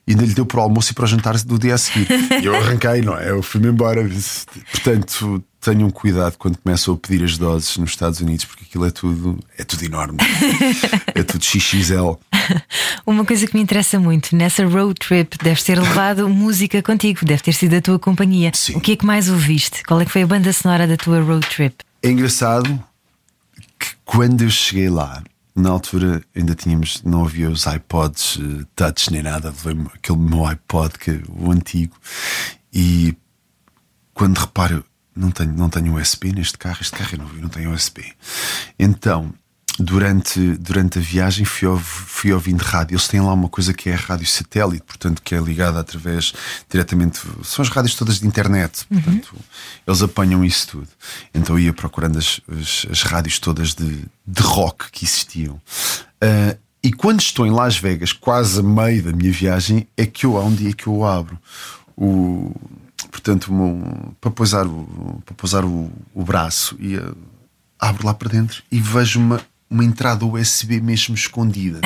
e 0.05 0.11
ainda 0.11 0.25
lhe 0.25 0.33
deu 0.33 0.45
para 0.45 0.59
o 0.59 0.63
almoço 0.63 0.91
e 0.91 0.93
para 0.93 1.05
o 1.05 1.07
jantar 1.07 1.37
do 1.43 1.57
dia 1.57 1.75
a 1.75 1.77
seguir. 1.77 2.07
E 2.41 2.43
eu 2.45 2.55
arranquei, 2.55 3.01
não 3.01 3.17
é? 3.17 3.29
Eu 3.31 3.41
fui-me 3.41 3.69
embora. 3.69 4.07
Portanto, 4.71 5.41
tenham 5.61 5.89
cuidado 5.89 6.35
quando 6.37 6.57
começam 6.57 6.93
a 6.93 6.97
pedir 6.97 7.23
as 7.23 7.37
doses 7.37 7.77
nos 7.77 7.91
Estados 7.91 8.19
Unidos, 8.19 8.43
porque 8.43 8.65
aquilo 8.65 8.85
é 8.85 8.91
tudo, 8.91 9.39
é 9.57 9.63
tudo 9.63 9.85
enorme. 9.85 10.17
é 11.15 11.23
tudo 11.23 11.43
XXL. 11.43 12.19
Uma 13.05 13.23
coisa 13.23 13.47
que 13.47 13.55
me 13.55 13.63
interessa 13.63 13.97
muito 13.97 14.35
nessa 14.35 14.65
road 14.65 14.95
trip, 14.95 15.37
deves 15.41 15.63
ter 15.63 15.79
levado 15.79 16.27
música 16.29 16.81
contigo, 16.83 17.25
deve 17.25 17.41
ter 17.41 17.53
sido 17.53 17.75
a 17.75 17.81
tua 17.81 17.97
companhia. 17.97 18.51
Sim. 18.53 18.75
O 18.75 18.81
que 18.81 18.91
é 18.91 18.95
que 18.97 19.05
mais 19.05 19.29
ouviste? 19.29 19.83
Qual 19.83 20.01
é 20.01 20.05
que 20.05 20.11
foi 20.11 20.23
a 20.23 20.27
banda 20.27 20.51
sonora 20.51 20.85
da 20.85 20.97
tua 20.97 21.21
road 21.21 21.47
trip? 21.47 21.75
É 22.01 22.09
engraçado 22.09 22.83
que 23.79 23.87
quando 24.03 24.41
eu 24.41 24.49
cheguei 24.49 24.89
lá, 24.89 25.23
na 25.55 25.69
altura 25.69 26.23
ainda 26.35 26.55
tínhamos, 26.55 27.03
não 27.03 27.25
havia 27.25 27.49
os 27.49 27.65
iPods 27.65 28.37
uh, 28.37 28.65
touch 28.75 29.11
nem 29.11 29.21
nada, 29.21 29.49
levei 29.49 29.85
aquele 29.93 30.17
meu 30.17 30.45
iPod, 30.45 30.97
que, 30.97 31.21
o 31.29 31.51
antigo, 31.51 31.95
e 32.73 33.15
quando 34.13 34.37
reparo, 34.37 34.83
não 35.15 35.29
tenho, 35.29 35.53
não 35.53 35.69
tenho 35.69 35.95
USB 35.95 36.31
neste 36.31 36.57
carro, 36.57 36.79
este 36.81 36.95
carro 36.95 37.13
é 37.13 37.17
novo, 37.17 37.41
não 37.41 37.49
tenho 37.49 37.71
USB. 37.71 38.03
Então, 38.79 39.33
durante, 39.79 40.39
durante 40.57 40.99
a 40.99 41.01
viagem 41.01 41.45
fui, 41.45 41.67
fui 41.79 42.33
ouvindo 42.33 42.61
rádio. 42.61 42.93
Eles 42.93 43.07
têm 43.07 43.21
lá 43.21 43.33
uma 43.33 43.49
coisa 43.49 43.73
que 43.73 43.89
é 43.89 43.93
a 43.93 43.97
rádio 43.97 44.27
satélite, 44.27 44.83
portanto, 44.85 45.21
que 45.21 45.33
é 45.33 45.39
ligada 45.39 45.79
através 45.79 46.33
diretamente. 46.69 47.19
São 47.43 47.63
as 47.63 47.69
rádios 47.69 47.95
todas 47.95 48.19
de 48.19 48.27
internet, 48.27 48.85
uhum. 48.89 49.01
portanto, 49.01 49.35
eles 49.87 50.01
apanham 50.01 50.43
isso 50.43 50.67
tudo. 50.67 50.87
Então 51.33 51.57
ia 51.57 51.73
procurando 51.73 52.17
as, 52.17 52.39
as, 52.47 52.85
as 52.89 53.01
rádios 53.03 53.39
todas 53.39 53.73
de, 53.73 54.03
de 54.25 54.41
rock 54.41 54.91
que 54.91 55.05
existiam. 55.05 55.55
Uh, 56.23 56.57
e 56.83 56.91
quando 56.91 57.21
estou 57.21 57.47
em 57.47 57.51
Las 57.51 57.77
Vegas, 57.77 58.11
quase 58.11 58.59
a 58.59 58.63
meio 58.63 59.03
da 59.03 59.11
minha 59.13 59.31
viagem, 59.31 59.87
é 59.95 60.05
que 60.05 60.25
eu 60.25 60.37
há 60.37 60.43
um 60.43 60.53
dia 60.53 60.73
que 60.73 60.87
eu 60.87 61.05
abro 61.05 61.39
o 61.95 62.53
portanto, 63.09 63.47
uma, 63.47 64.11
para 64.19 64.31
pousar, 64.31 64.65
o, 64.65 65.21
para 65.23 65.35
pousar 65.35 65.63
o, 65.63 65.91
o 66.13 66.23
braço 66.23 66.75
e 66.79 66.97
uh, 66.97 67.15
abro 67.79 68.07
lá 68.07 68.13
para 68.13 68.29
dentro 68.29 68.63
e 68.71 68.79
vejo 68.79 69.19
uma, 69.19 69.39
uma 69.73 69.83
entrada 69.83 70.25
USB 70.25 70.79
mesmo 70.79 71.15
escondida. 71.15 71.81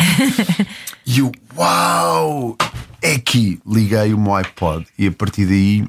e 1.06 1.20
eu, 1.20 1.32
uau! 1.56 2.58
É 3.02 3.14
aqui! 3.14 3.60
Liguei 3.66 4.14
o 4.14 4.20
meu 4.20 4.36
iPod 4.36 4.86
e 4.98 5.08
a 5.08 5.12
partir 5.12 5.46
daí 5.46 5.88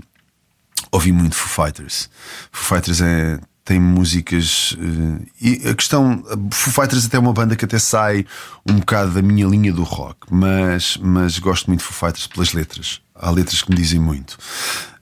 ouvi 0.92 1.10
muito 1.10 1.34
Foo 1.34 1.64
Fighters. 1.64 2.08
Foo 2.52 2.76
Fighters 2.76 3.00
é, 3.00 3.40
tem 3.64 3.80
músicas. 3.80 4.72
Uh, 4.72 5.26
e 5.40 5.68
a 5.68 5.74
questão. 5.74 6.22
Foo 6.52 6.72
Fighters 6.72 7.06
até 7.06 7.16
é 7.16 7.20
uma 7.20 7.32
banda 7.32 7.56
que 7.56 7.64
até 7.64 7.78
sai 7.78 8.24
um 8.64 8.76
bocado 8.76 9.10
da 9.10 9.20
minha 9.20 9.46
linha 9.46 9.72
do 9.72 9.82
rock, 9.82 10.18
mas, 10.30 10.96
mas 10.98 11.38
gosto 11.40 11.66
muito 11.66 11.80
de 11.80 11.86
Foo 11.86 12.08
Fighters 12.08 12.28
pelas 12.28 12.52
letras. 12.52 13.00
Há 13.14 13.30
letras 13.30 13.61
que 13.61 13.70
me 13.70 13.76
dizem 13.76 13.98
muito. 13.98 14.38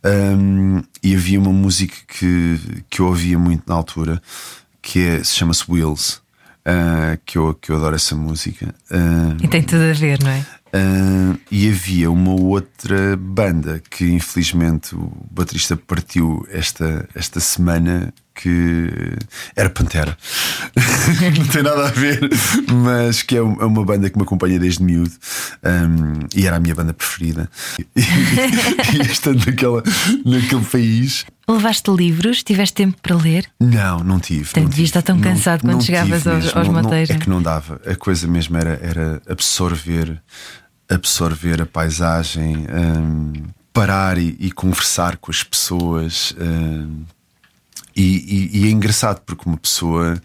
Um, 0.03 0.83
e 1.03 1.15
havia 1.15 1.39
uma 1.39 1.53
música 1.53 1.97
que, 2.09 2.85
que 2.89 3.01
eu 3.01 3.07
ouvia 3.07 3.39
muito 3.39 3.65
na 3.67 3.75
altura 3.75 4.23
que 4.81 5.01
é, 5.01 5.23
se 5.23 5.35
chama-se 5.35 5.65
Wheels. 5.69 6.23
Uh, 6.67 7.17
que, 7.25 7.39
eu, 7.39 7.55
que 7.55 7.71
eu 7.71 7.77
adoro 7.77 7.95
essa 7.95 8.17
música. 8.17 8.75
Uh, 8.91 9.37
e 9.41 9.47
tem 9.47 9.63
tudo 9.63 9.85
a 9.85 9.93
ver, 9.93 10.21
não 10.21 10.31
é? 10.31 10.45
Uh, 10.75 11.39
e 11.49 11.69
havia 11.69 12.11
uma 12.11 12.33
outra 12.33 13.17
banda 13.17 13.81
que 13.89 14.05
infelizmente 14.11 14.93
o 14.97 15.13
baterista 15.31 15.77
partiu 15.77 16.45
esta, 16.51 17.09
esta 17.15 17.39
semana 17.39 18.13
que 18.37 19.17
era 19.57 19.71
Pantera. 19.71 20.17
não 21.39 21.47
tem 21.47 21.63
nada 21.63 21.89
a 21.89 21.91
ver, 21.91 22.21
mas 22.71 23.23
que 23.23 23.35
é, 23.35 23.39
é 23.39 23.43
uma 23.43 23.85
banda 23.85 24.11
que 24.11 24.17
me 24.17 24.23
acompanha 24.23 24.59
desde 24.59 24.83
miúdo 24.83 25.13
um, 25.65 26.27
e 26.35 26.47
era 26.47 26.57
a 26.57 26.61
minha 26.61 26.75
banda 26.75 26.93
preferida. 26.93 27.51
E, 27.97 28.99
e 28.99 29.11
estando 29.11 29.45
naquela, 29.47 29.83
naquele 30.25 30.65
país. 30.65 31.25
Levaste 31.49 31.91
livros? 31.91 32.43
Tiveste 32.43 32.75
tempo 32.75 32.99
para 33.01 33.17
ler? 33.17 33.47
Não, 33.59 34.01
não 34.01 34.21
tive. 34.21 34.45
Portanto, 34.45 34.69
devias 34.69 34.89
estar 34.89 35.03
tão 35.03 35.19
cansado 35.21 35.63
não, 35.63 35.71
quando 35.71 35.81
não 35.81 35.87
chegavas 35.87 36.27
aos, 36.27 36.57
aos 36.57 36.69
não, 36.69 36.75
moteiros. 36.75 37.11
é 37.11 37.19
que 37.19 37.29
não 37.29 37.41
dava. 37.41 37.81
A 37.87 37.95
coisa 37.95 38.27
mesmo 38.27 38.57
era, 38.57 38.79
era 38.83 39.23
absorver, 39.29 40.21
absorver 40.89 41.63
a 41.63 41.67
paisagem, 41.67 42.67
um, 42.69 43.33
parar 43.73 44.19
e, 44.19 44.37
e, 44.39 44.51
conversar 44.51 45.17
com 45.17 45.31
as 45.31 45.43
pessoas. 45.43 46.35
Um, 46.39 47.05
e, 47.97 48.61
e, 48.61 48.69
é 48.69 48.71
engraçado 48.71 49.21
porque 49.23 49.49
uma 49.49 49.57
pessoa 49.57 50.21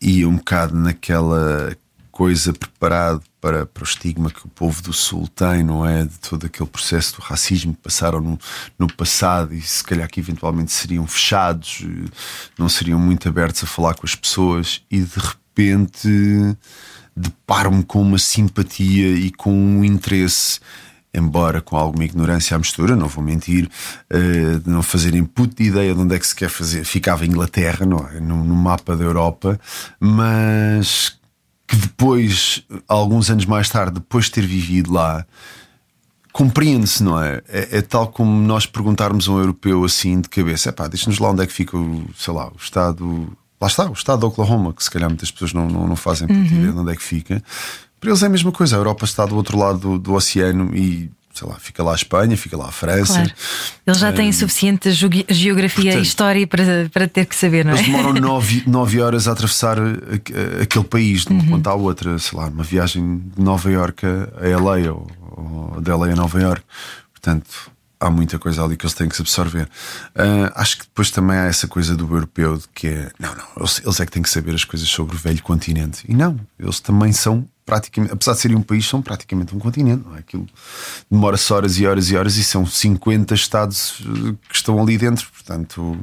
ia 0.00 0.28
um 0.28 0.36
bocado 0.36 0.74
naquela 0.74 1.76
coisa 2.10 2.52
preparado 2.52 3.22
para, 3.40 3.66
para 3.66 3.82
o 3.82 3.86
estigma 3.86 4.30
que 4.30 4.44
o 4.44 4.48
povo 4.48 4.82
do 4.82 4.92
Sul 4.92 5.28
tem, 5.28 5.62
não 5.62 5.86
é? 5.86 6.04
De 6.04 6.18
todo 6.18 6.46
aquele 6.46 6.68
processo 6.68 7.16
do 7.16 7.22
racismo 7.22 7.74
que 7.74 7.82
passaram 7.82 8.20
no, 8.20 8.38
no 8.78 8.92
passado 8.92 9.54
e 9.54 9.60
se 9.60 9.84
calhar 9.84 10.08
que 10.08 10.18
eventualmente 10.18 10.72
seriam 10.72 11.06
fechados, 11.06 11.84
não 12.58 12.68
seriam 12.68 12.98
muito 12.98 13.28
abertos 13.28 13.62
a 13.62 13.66
falar 13.66 13.94
com 13.94 14.06
as 14.06 14.14
pessoas 14.14 14.82
e 14.90 15.00
de 15.00 15.18
repente 15.18 16.08
deparo-me 17.14 17.84
com 17.84 18.00
uma 18.00 18.18
simpatia 18.18 19.10
e 19.10 19.30
com 19.30 19.52
um 19.52 19.84
interesse 19.84 20.60
embora 21.12 21.60
com 21.60 21.76
alguma 21.76 22.04
ignorância 22.04 22.54
à 22.54 22.58
mistura, 22.58 22.94
não 22.94 23.08
vou 23.08 23.22
mentir, 23.22 23.68
uh, 24.12 24.60
de 24.60 24.68
não 24.68 24.82
fazerem 24.82 25.24
puta 25.24 25.62
ideia 25.62 25.94
de 25.94 26.00
onde 26.00 26.14
é 26.14 26.18
que 26.18 26.26
se 26.26 26.34
quer 26.34 26.50
fazer. 26.50 26.84
Ficava 26.84 27.24
em 27.24 27.28
Inglaterra, 27.28 27.86
não 27.86 28.06
é? 28.06 28.20
no, 28.20 28.44
no 28.44 28.54
mapa 28.54 28.96
da 28.96 29.04
Europa, 29.04 29.58
mas 30.00 31.18
que 31.66 31.76
depois, 31.76 32.64
alguns 32.88 33.30
anos 33.30 33.44
mais 33.44 33.68
tarde, 33.68 33.94
depois 33.94 34.24
de 34.24 34.32
ter 34.32 34.46
vivido 34.46 34.90
lá, 34.90 35.26
compreende-se, 36.32 37.02
não 37.02 37.20
é? 37.20 37.42
é? 37.48 37.78
é? 37.78 37.82
tal 37.82 38.06
como 38.08 38.40
nós 38.40 38.64
perguntarmos 38.64 39.28
a 39.28 39.32
um 39.32 39.38
europeu 39.38 39.84
assim 39.84 40.20
de 40.20 40.28
cabeça: 40.28 40.70
é 40.70 40.72
pá, 40.72 40.88
diz-nos 40.88 41.18
lá 41.18 41.30
onde 41.30 41.42
é 41.42 41.46
que 41.46 41.52
fica 41.52 41.76
o, 41.76 42.06
sei 42.16 42.32
lá, 42.32 42.48
o 42.48 42.56
estado. 42.56 43.36
Lá 43.60 43.66
está, 43.66 43.90
o 43.90 43.92
estado 43.92 44.20
de 44.20 44.26
Oklahoma, 44.26 44.72
que 44.72 44.84
se 44.84 44.90
calhar 44.90 45.10
muitas 45.10 45.32
pessoas 45.32 45.52
não, 45.52 45.68
não, 45.68 45.88
não 45.88 45.96
fazem 45.96 46.28
uhum. 46.30 46.44
ideia 46.44 46.72
de 46.72 46.78
onde 46.78 46.92
é 46.92 46.96
que 46.96 47.02
fica. 47.02 47.42
Para 48.00 48.10
eles 48.10 48.22
é 48.22 48.26
a 48.26 48.28
mesma 48.28 48.52
coisa. 48.52 48.76
A 48.76 48.78
Europa 48.78 49.04
está 49.04 49.26
do 49.26 49.36
outro 49.36 49.58
lado 49.58 49.78
do, 49.78 49.98
do 49.98 50.14
oceano 50.14 50.74
e 50.74 51.10
sei 51.38 51.48
lá, 51.48 51.54
fica 51.56 51.82
lá 51.82 51.92
a 51.92 51.94
Espanha, 51.94 52.36
fica 52.36 52.56
lá 52.56 52.66
a 52.66 52.72
França. 52.72 53.14
Claro. 53.14 53.32
Eles 53.86 54.00
já 54.00 54.12
têm 54.12 54.28
um, 54.28 54.32
suficiente 54.32 54.90
geografia 54.90 55.84
portanto, 55.84 55.98
e 55.98 56.02
história 56.02 56.46
para, 56.46 56.90
para 56.92 57.06
ter 57.06 57.26
que 57.26 57.36
saber, 57.36 57.64
não 57.64 57.72
é? 57.72 57.76
Eles 57.76 57.86
demoram 57.86 58.12
nove, 58.20 58.64
nove 58.66 59.00
horas 59.00 59.28
a 59.28 59.32
atravessar 59.32 59.78
aquele 60.60 60.84
país 60.84 61.24
de 61.24 61.32
uma 61.32 61.42
uhum. 61.42 61.48
ponta 61.50 61.70
à 61.70 61.74
outra, 61.74 62.18
sei 62.18 62.38
lá, 62.38 62.46
uma 62.46 62.64
viagem 62.64 63.22
de 63.36 63.40
Nova 63.40 63.70
York 63.70 64.04
a 64.04 64.60
LA 64.60 64.92
ou, 64.92 65.06
ou 65.30 65.80
de 65.80 65.90
LA 65.90 66.08
a 66.08 66.16
Nova 66.16 66.40
York. 66.40 66.62
Portanto, 67.12 67.70
há 68.00 68.10
muita 68.10 68.38
coisa 68.38 68.64
ali 68.64 68.76
que 68.76 68.84
eles 68.84 68.94
têm 68.94 69.08
que 69.08 69.16
se 69.16 69.22
absorver. 69.22 69.68
Uh, 70.14 70.50
acho 70.54 70.78
que 70.78 70.84
depois 70.84 71.10
também 71.10 71.36
há 71.36 71.44
essa 71.44 71.68
coisa 71.68 71.96
do 71.96 72.12
europeu 72.12 72.56
de 72.56 72.64
que 72.74 72.88
é, 72.88 73.10
não, 73.18 73.34
não, 73.34 73.44
eles, 73.56 73.80
eles 73.84 74.00
é 74.00 74.06
que 74.06 74.12
têm 74.12 74.22
que 74.22 74.30
saber 74.30 74.54
as 74.54 74.64
coisas 74.64 74.88
sobre 74.88 75.16
o 75.16 75.18
velho 75.18 75.42
continente. 75.42 76.04
E 76.08 76.14
não, 76.14 76.38
eles 76.58 76.80
também 76.80 77.12
são 77.12 77.46
praticamente, 77.68 78.14
apesar 78.14 78.32
de 78.32 78.40
serem 78.40 78.56
um 78.56 78.62
país, 78.62 78.88
são 78.88 79.02
praticamente 79.02 79.54
um 79.54 79.58
continente. 79.58 80.02
Não 80.06 80.16
é? 80.16 80.20
Aquilo 80.20 80.46
demora-se 81.10 81.52
horas 81.52 81.78
e 81.78 81.86
horas 81.86 82.10
e 82.10 82.16
horas 82.16 82.36
e 82.38 82.42
são 82.42 82.64
50 82.64 83.34
estados 83.34 84.00
eh, 84.00 84.34
que 84.48 84.56
estão 84.56 84.80
ali 84.80 84.96
dentro. 84.96 85.28
Portanto, 85.30 85.98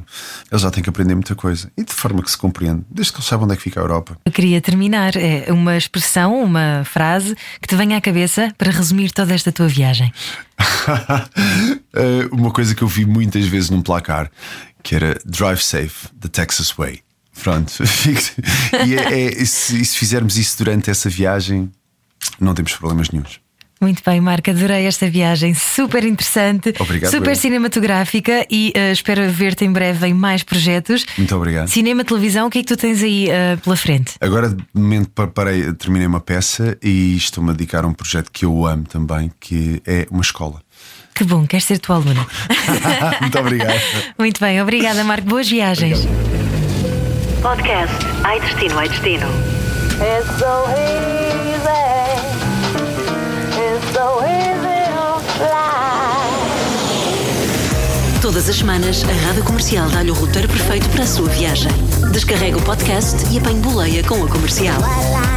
eles 0.48 0.62
já 0.62 0.70
têm 0.70 0.80
que 0.80 0.88
aprender 0.88 1.16
muita 1.16 1.34
coisa. 1.34 1.68
E 1.76 1.82
de 1.82 1.92
forma 1.92 2.22
que 2.22 2.30
se 2.30 2.38
compreende, 2.38 2.84
desde 2.88 3.12
que 3.12 3.18
eles 3.18 3.26
saibam 3.26 3.46
onde 3.46 3.54
é 3.54 3.56
que 3.56 3.64
fica 3.64 3.80
a 3.80 3.82
Europa. 3.82 4.16
Eu 4.24 4.30
queria 4.30 4.60
terminar. 4.60 5.16
É 5.16 5.52
uma 5.52 5.76
expressão, 5.76 6.40
uma 6.40 6.84
frase 6.84 7.36
que 7.60 7.66
te 7.66 7.74
venha 7.74 7.96
à 7.96 8.00
cabeça 8.00 8.54
para 8.56 8.70
resumir 8.70 9.10
toda 9.10 9.34
esta 9.34 9.50
tua 9.50 9.66
viagem. 9.66 10.12
Eh, 11.98 12.28
uma 12.30 12.50
coisa 12.50 12.74
que 12.74 12.82
eu 12.82 12.88
vi 12.88 13.06
muitas 13.06 13.46
vezes 13.46 13.70
num 13.70 13.80
placar 13.80 14.30
que 14.82 14.94
era 14.94 15.18
Drive 15.24 15.62
Safe, 15.62 16.08
the 16.20 16.28
Texas 16.28 16.70
Way. 16.76 17.05
Pronto. 17.42 17.72
e, 18.86 18.94
é, 18.94 19.40
é, 19.40 19.44
se, 19.44 19.84
se 19.84 19.96
fizermos 19.96 20.36
isso 20.36 20.58
durante 20.58 20.90
essa 20.90 21.08
viagem, 21.08 21.70
não 22.40 22.54
temos 22.54 22.74
problemas 22.74 23.10
nenhums. 23.10 23.40
Muito 23.78 24.02
bem, 24.04 24.22
Marco, 24.22 24.50
adorei 24.50 24.86
esta 24.86 25.08
viagem, 25.08 25.52
super 25.52 26.02
interessante, 26.02 26.72
Obrigado, 26.78 27.10
super 27.10 27.32
eu. 27.32 27.36
cinematográfica 27.36 28.46
e 28.50 28.72
uh, 28.74 28.90
espero 28.90 29.30
ver-te 29.30 29.66
em 29.66 29.72
breve 29.72 30.06
em 30.06 30.14
mais 30.14 30.42
projetos. 30.42 31.04
Muito 31.18 31.36
obrigado. 31.36 31.68
Cinema, 31.68 32.02
televisão, 32.02 32.46
o 32.46 32.50
que 32.50 32.60
é 32.60 32.62
que 32.62 32.68
tu 32.68 32.76
tens 32.76 33.02
aí 33.02 33.28
uh, 33.28 33.58
pela 33.60 33.76
frente? 33.76 34.14
Agora, 34.18 34.48
de 34.48 34.64
momento, 34.72 35.10
parei, 35.10 35.70
terminei 35.74 36.06
uma 36.06 36.20
peça 36.20 36.78
e 36.82 37.16
estou-me 37.16 37.50
a 37.50 37.52
dedicar 37.52 37.84
a 37.84 37.86
um 37.86 37.92
projeto 37.92 38.30
que 38.32 38.46
eu 38.46 38.66
amo 38.66 38.84
também, 38.84 39.30
que 39.38 39.82
é 39.86 40.06
uma 40.10 40.22
escola. 40.22 40.62
Que 41.14 41.24
bom, 41.24 41.46
queres 41.46 41.66
ser 41.66 41.78
tua 41.78 41.96
aluna. 41.96 42.26
Muito 43.20 43.38
obrigado. 43.38 43.80
Muito 44.18 44.40
bem, 44.40 44.60
obrigada, 44.62 45.04
Marco. 45.04 45.28
Boas 45.28 45.48
viagens. 45.48 45.98
Obrigado. 45.98 46.25
Podcast 47.46 47.94
Ai 48.24 48.40
Destino, 48.40 48.76
Ai 48.76 48.88
Destino. 48.88 49.28
It's 50.00 50.26
so 50.40 50.68
easy. 50.72 51.06
Todas 58.20 58.48
as 58.48 58.56
semanas, 58.56 59.04
a 59.04 59.12
Rádio 59.28 59.44
Comercial 59.44 59.88
dá-lhe 59.90 60.10
o 60.10 60.14
roteiro 60.14 60.48
perfeito 60.48 60.88
para 60.88 61.04
a 61.04 61.06
sua 61.06 61.28
viagem. 61.28 61.70
Descarrega 62.10 62.58
o 62.58 62.62
podcast 62.62 63.32
e 63.32 63.38
apanhe 63.38 63.60
boleia 63.60 64.02
com 64.02 64.24
a 64.24 64.28
comercial. 64.28 64.82
A 64.82 65.36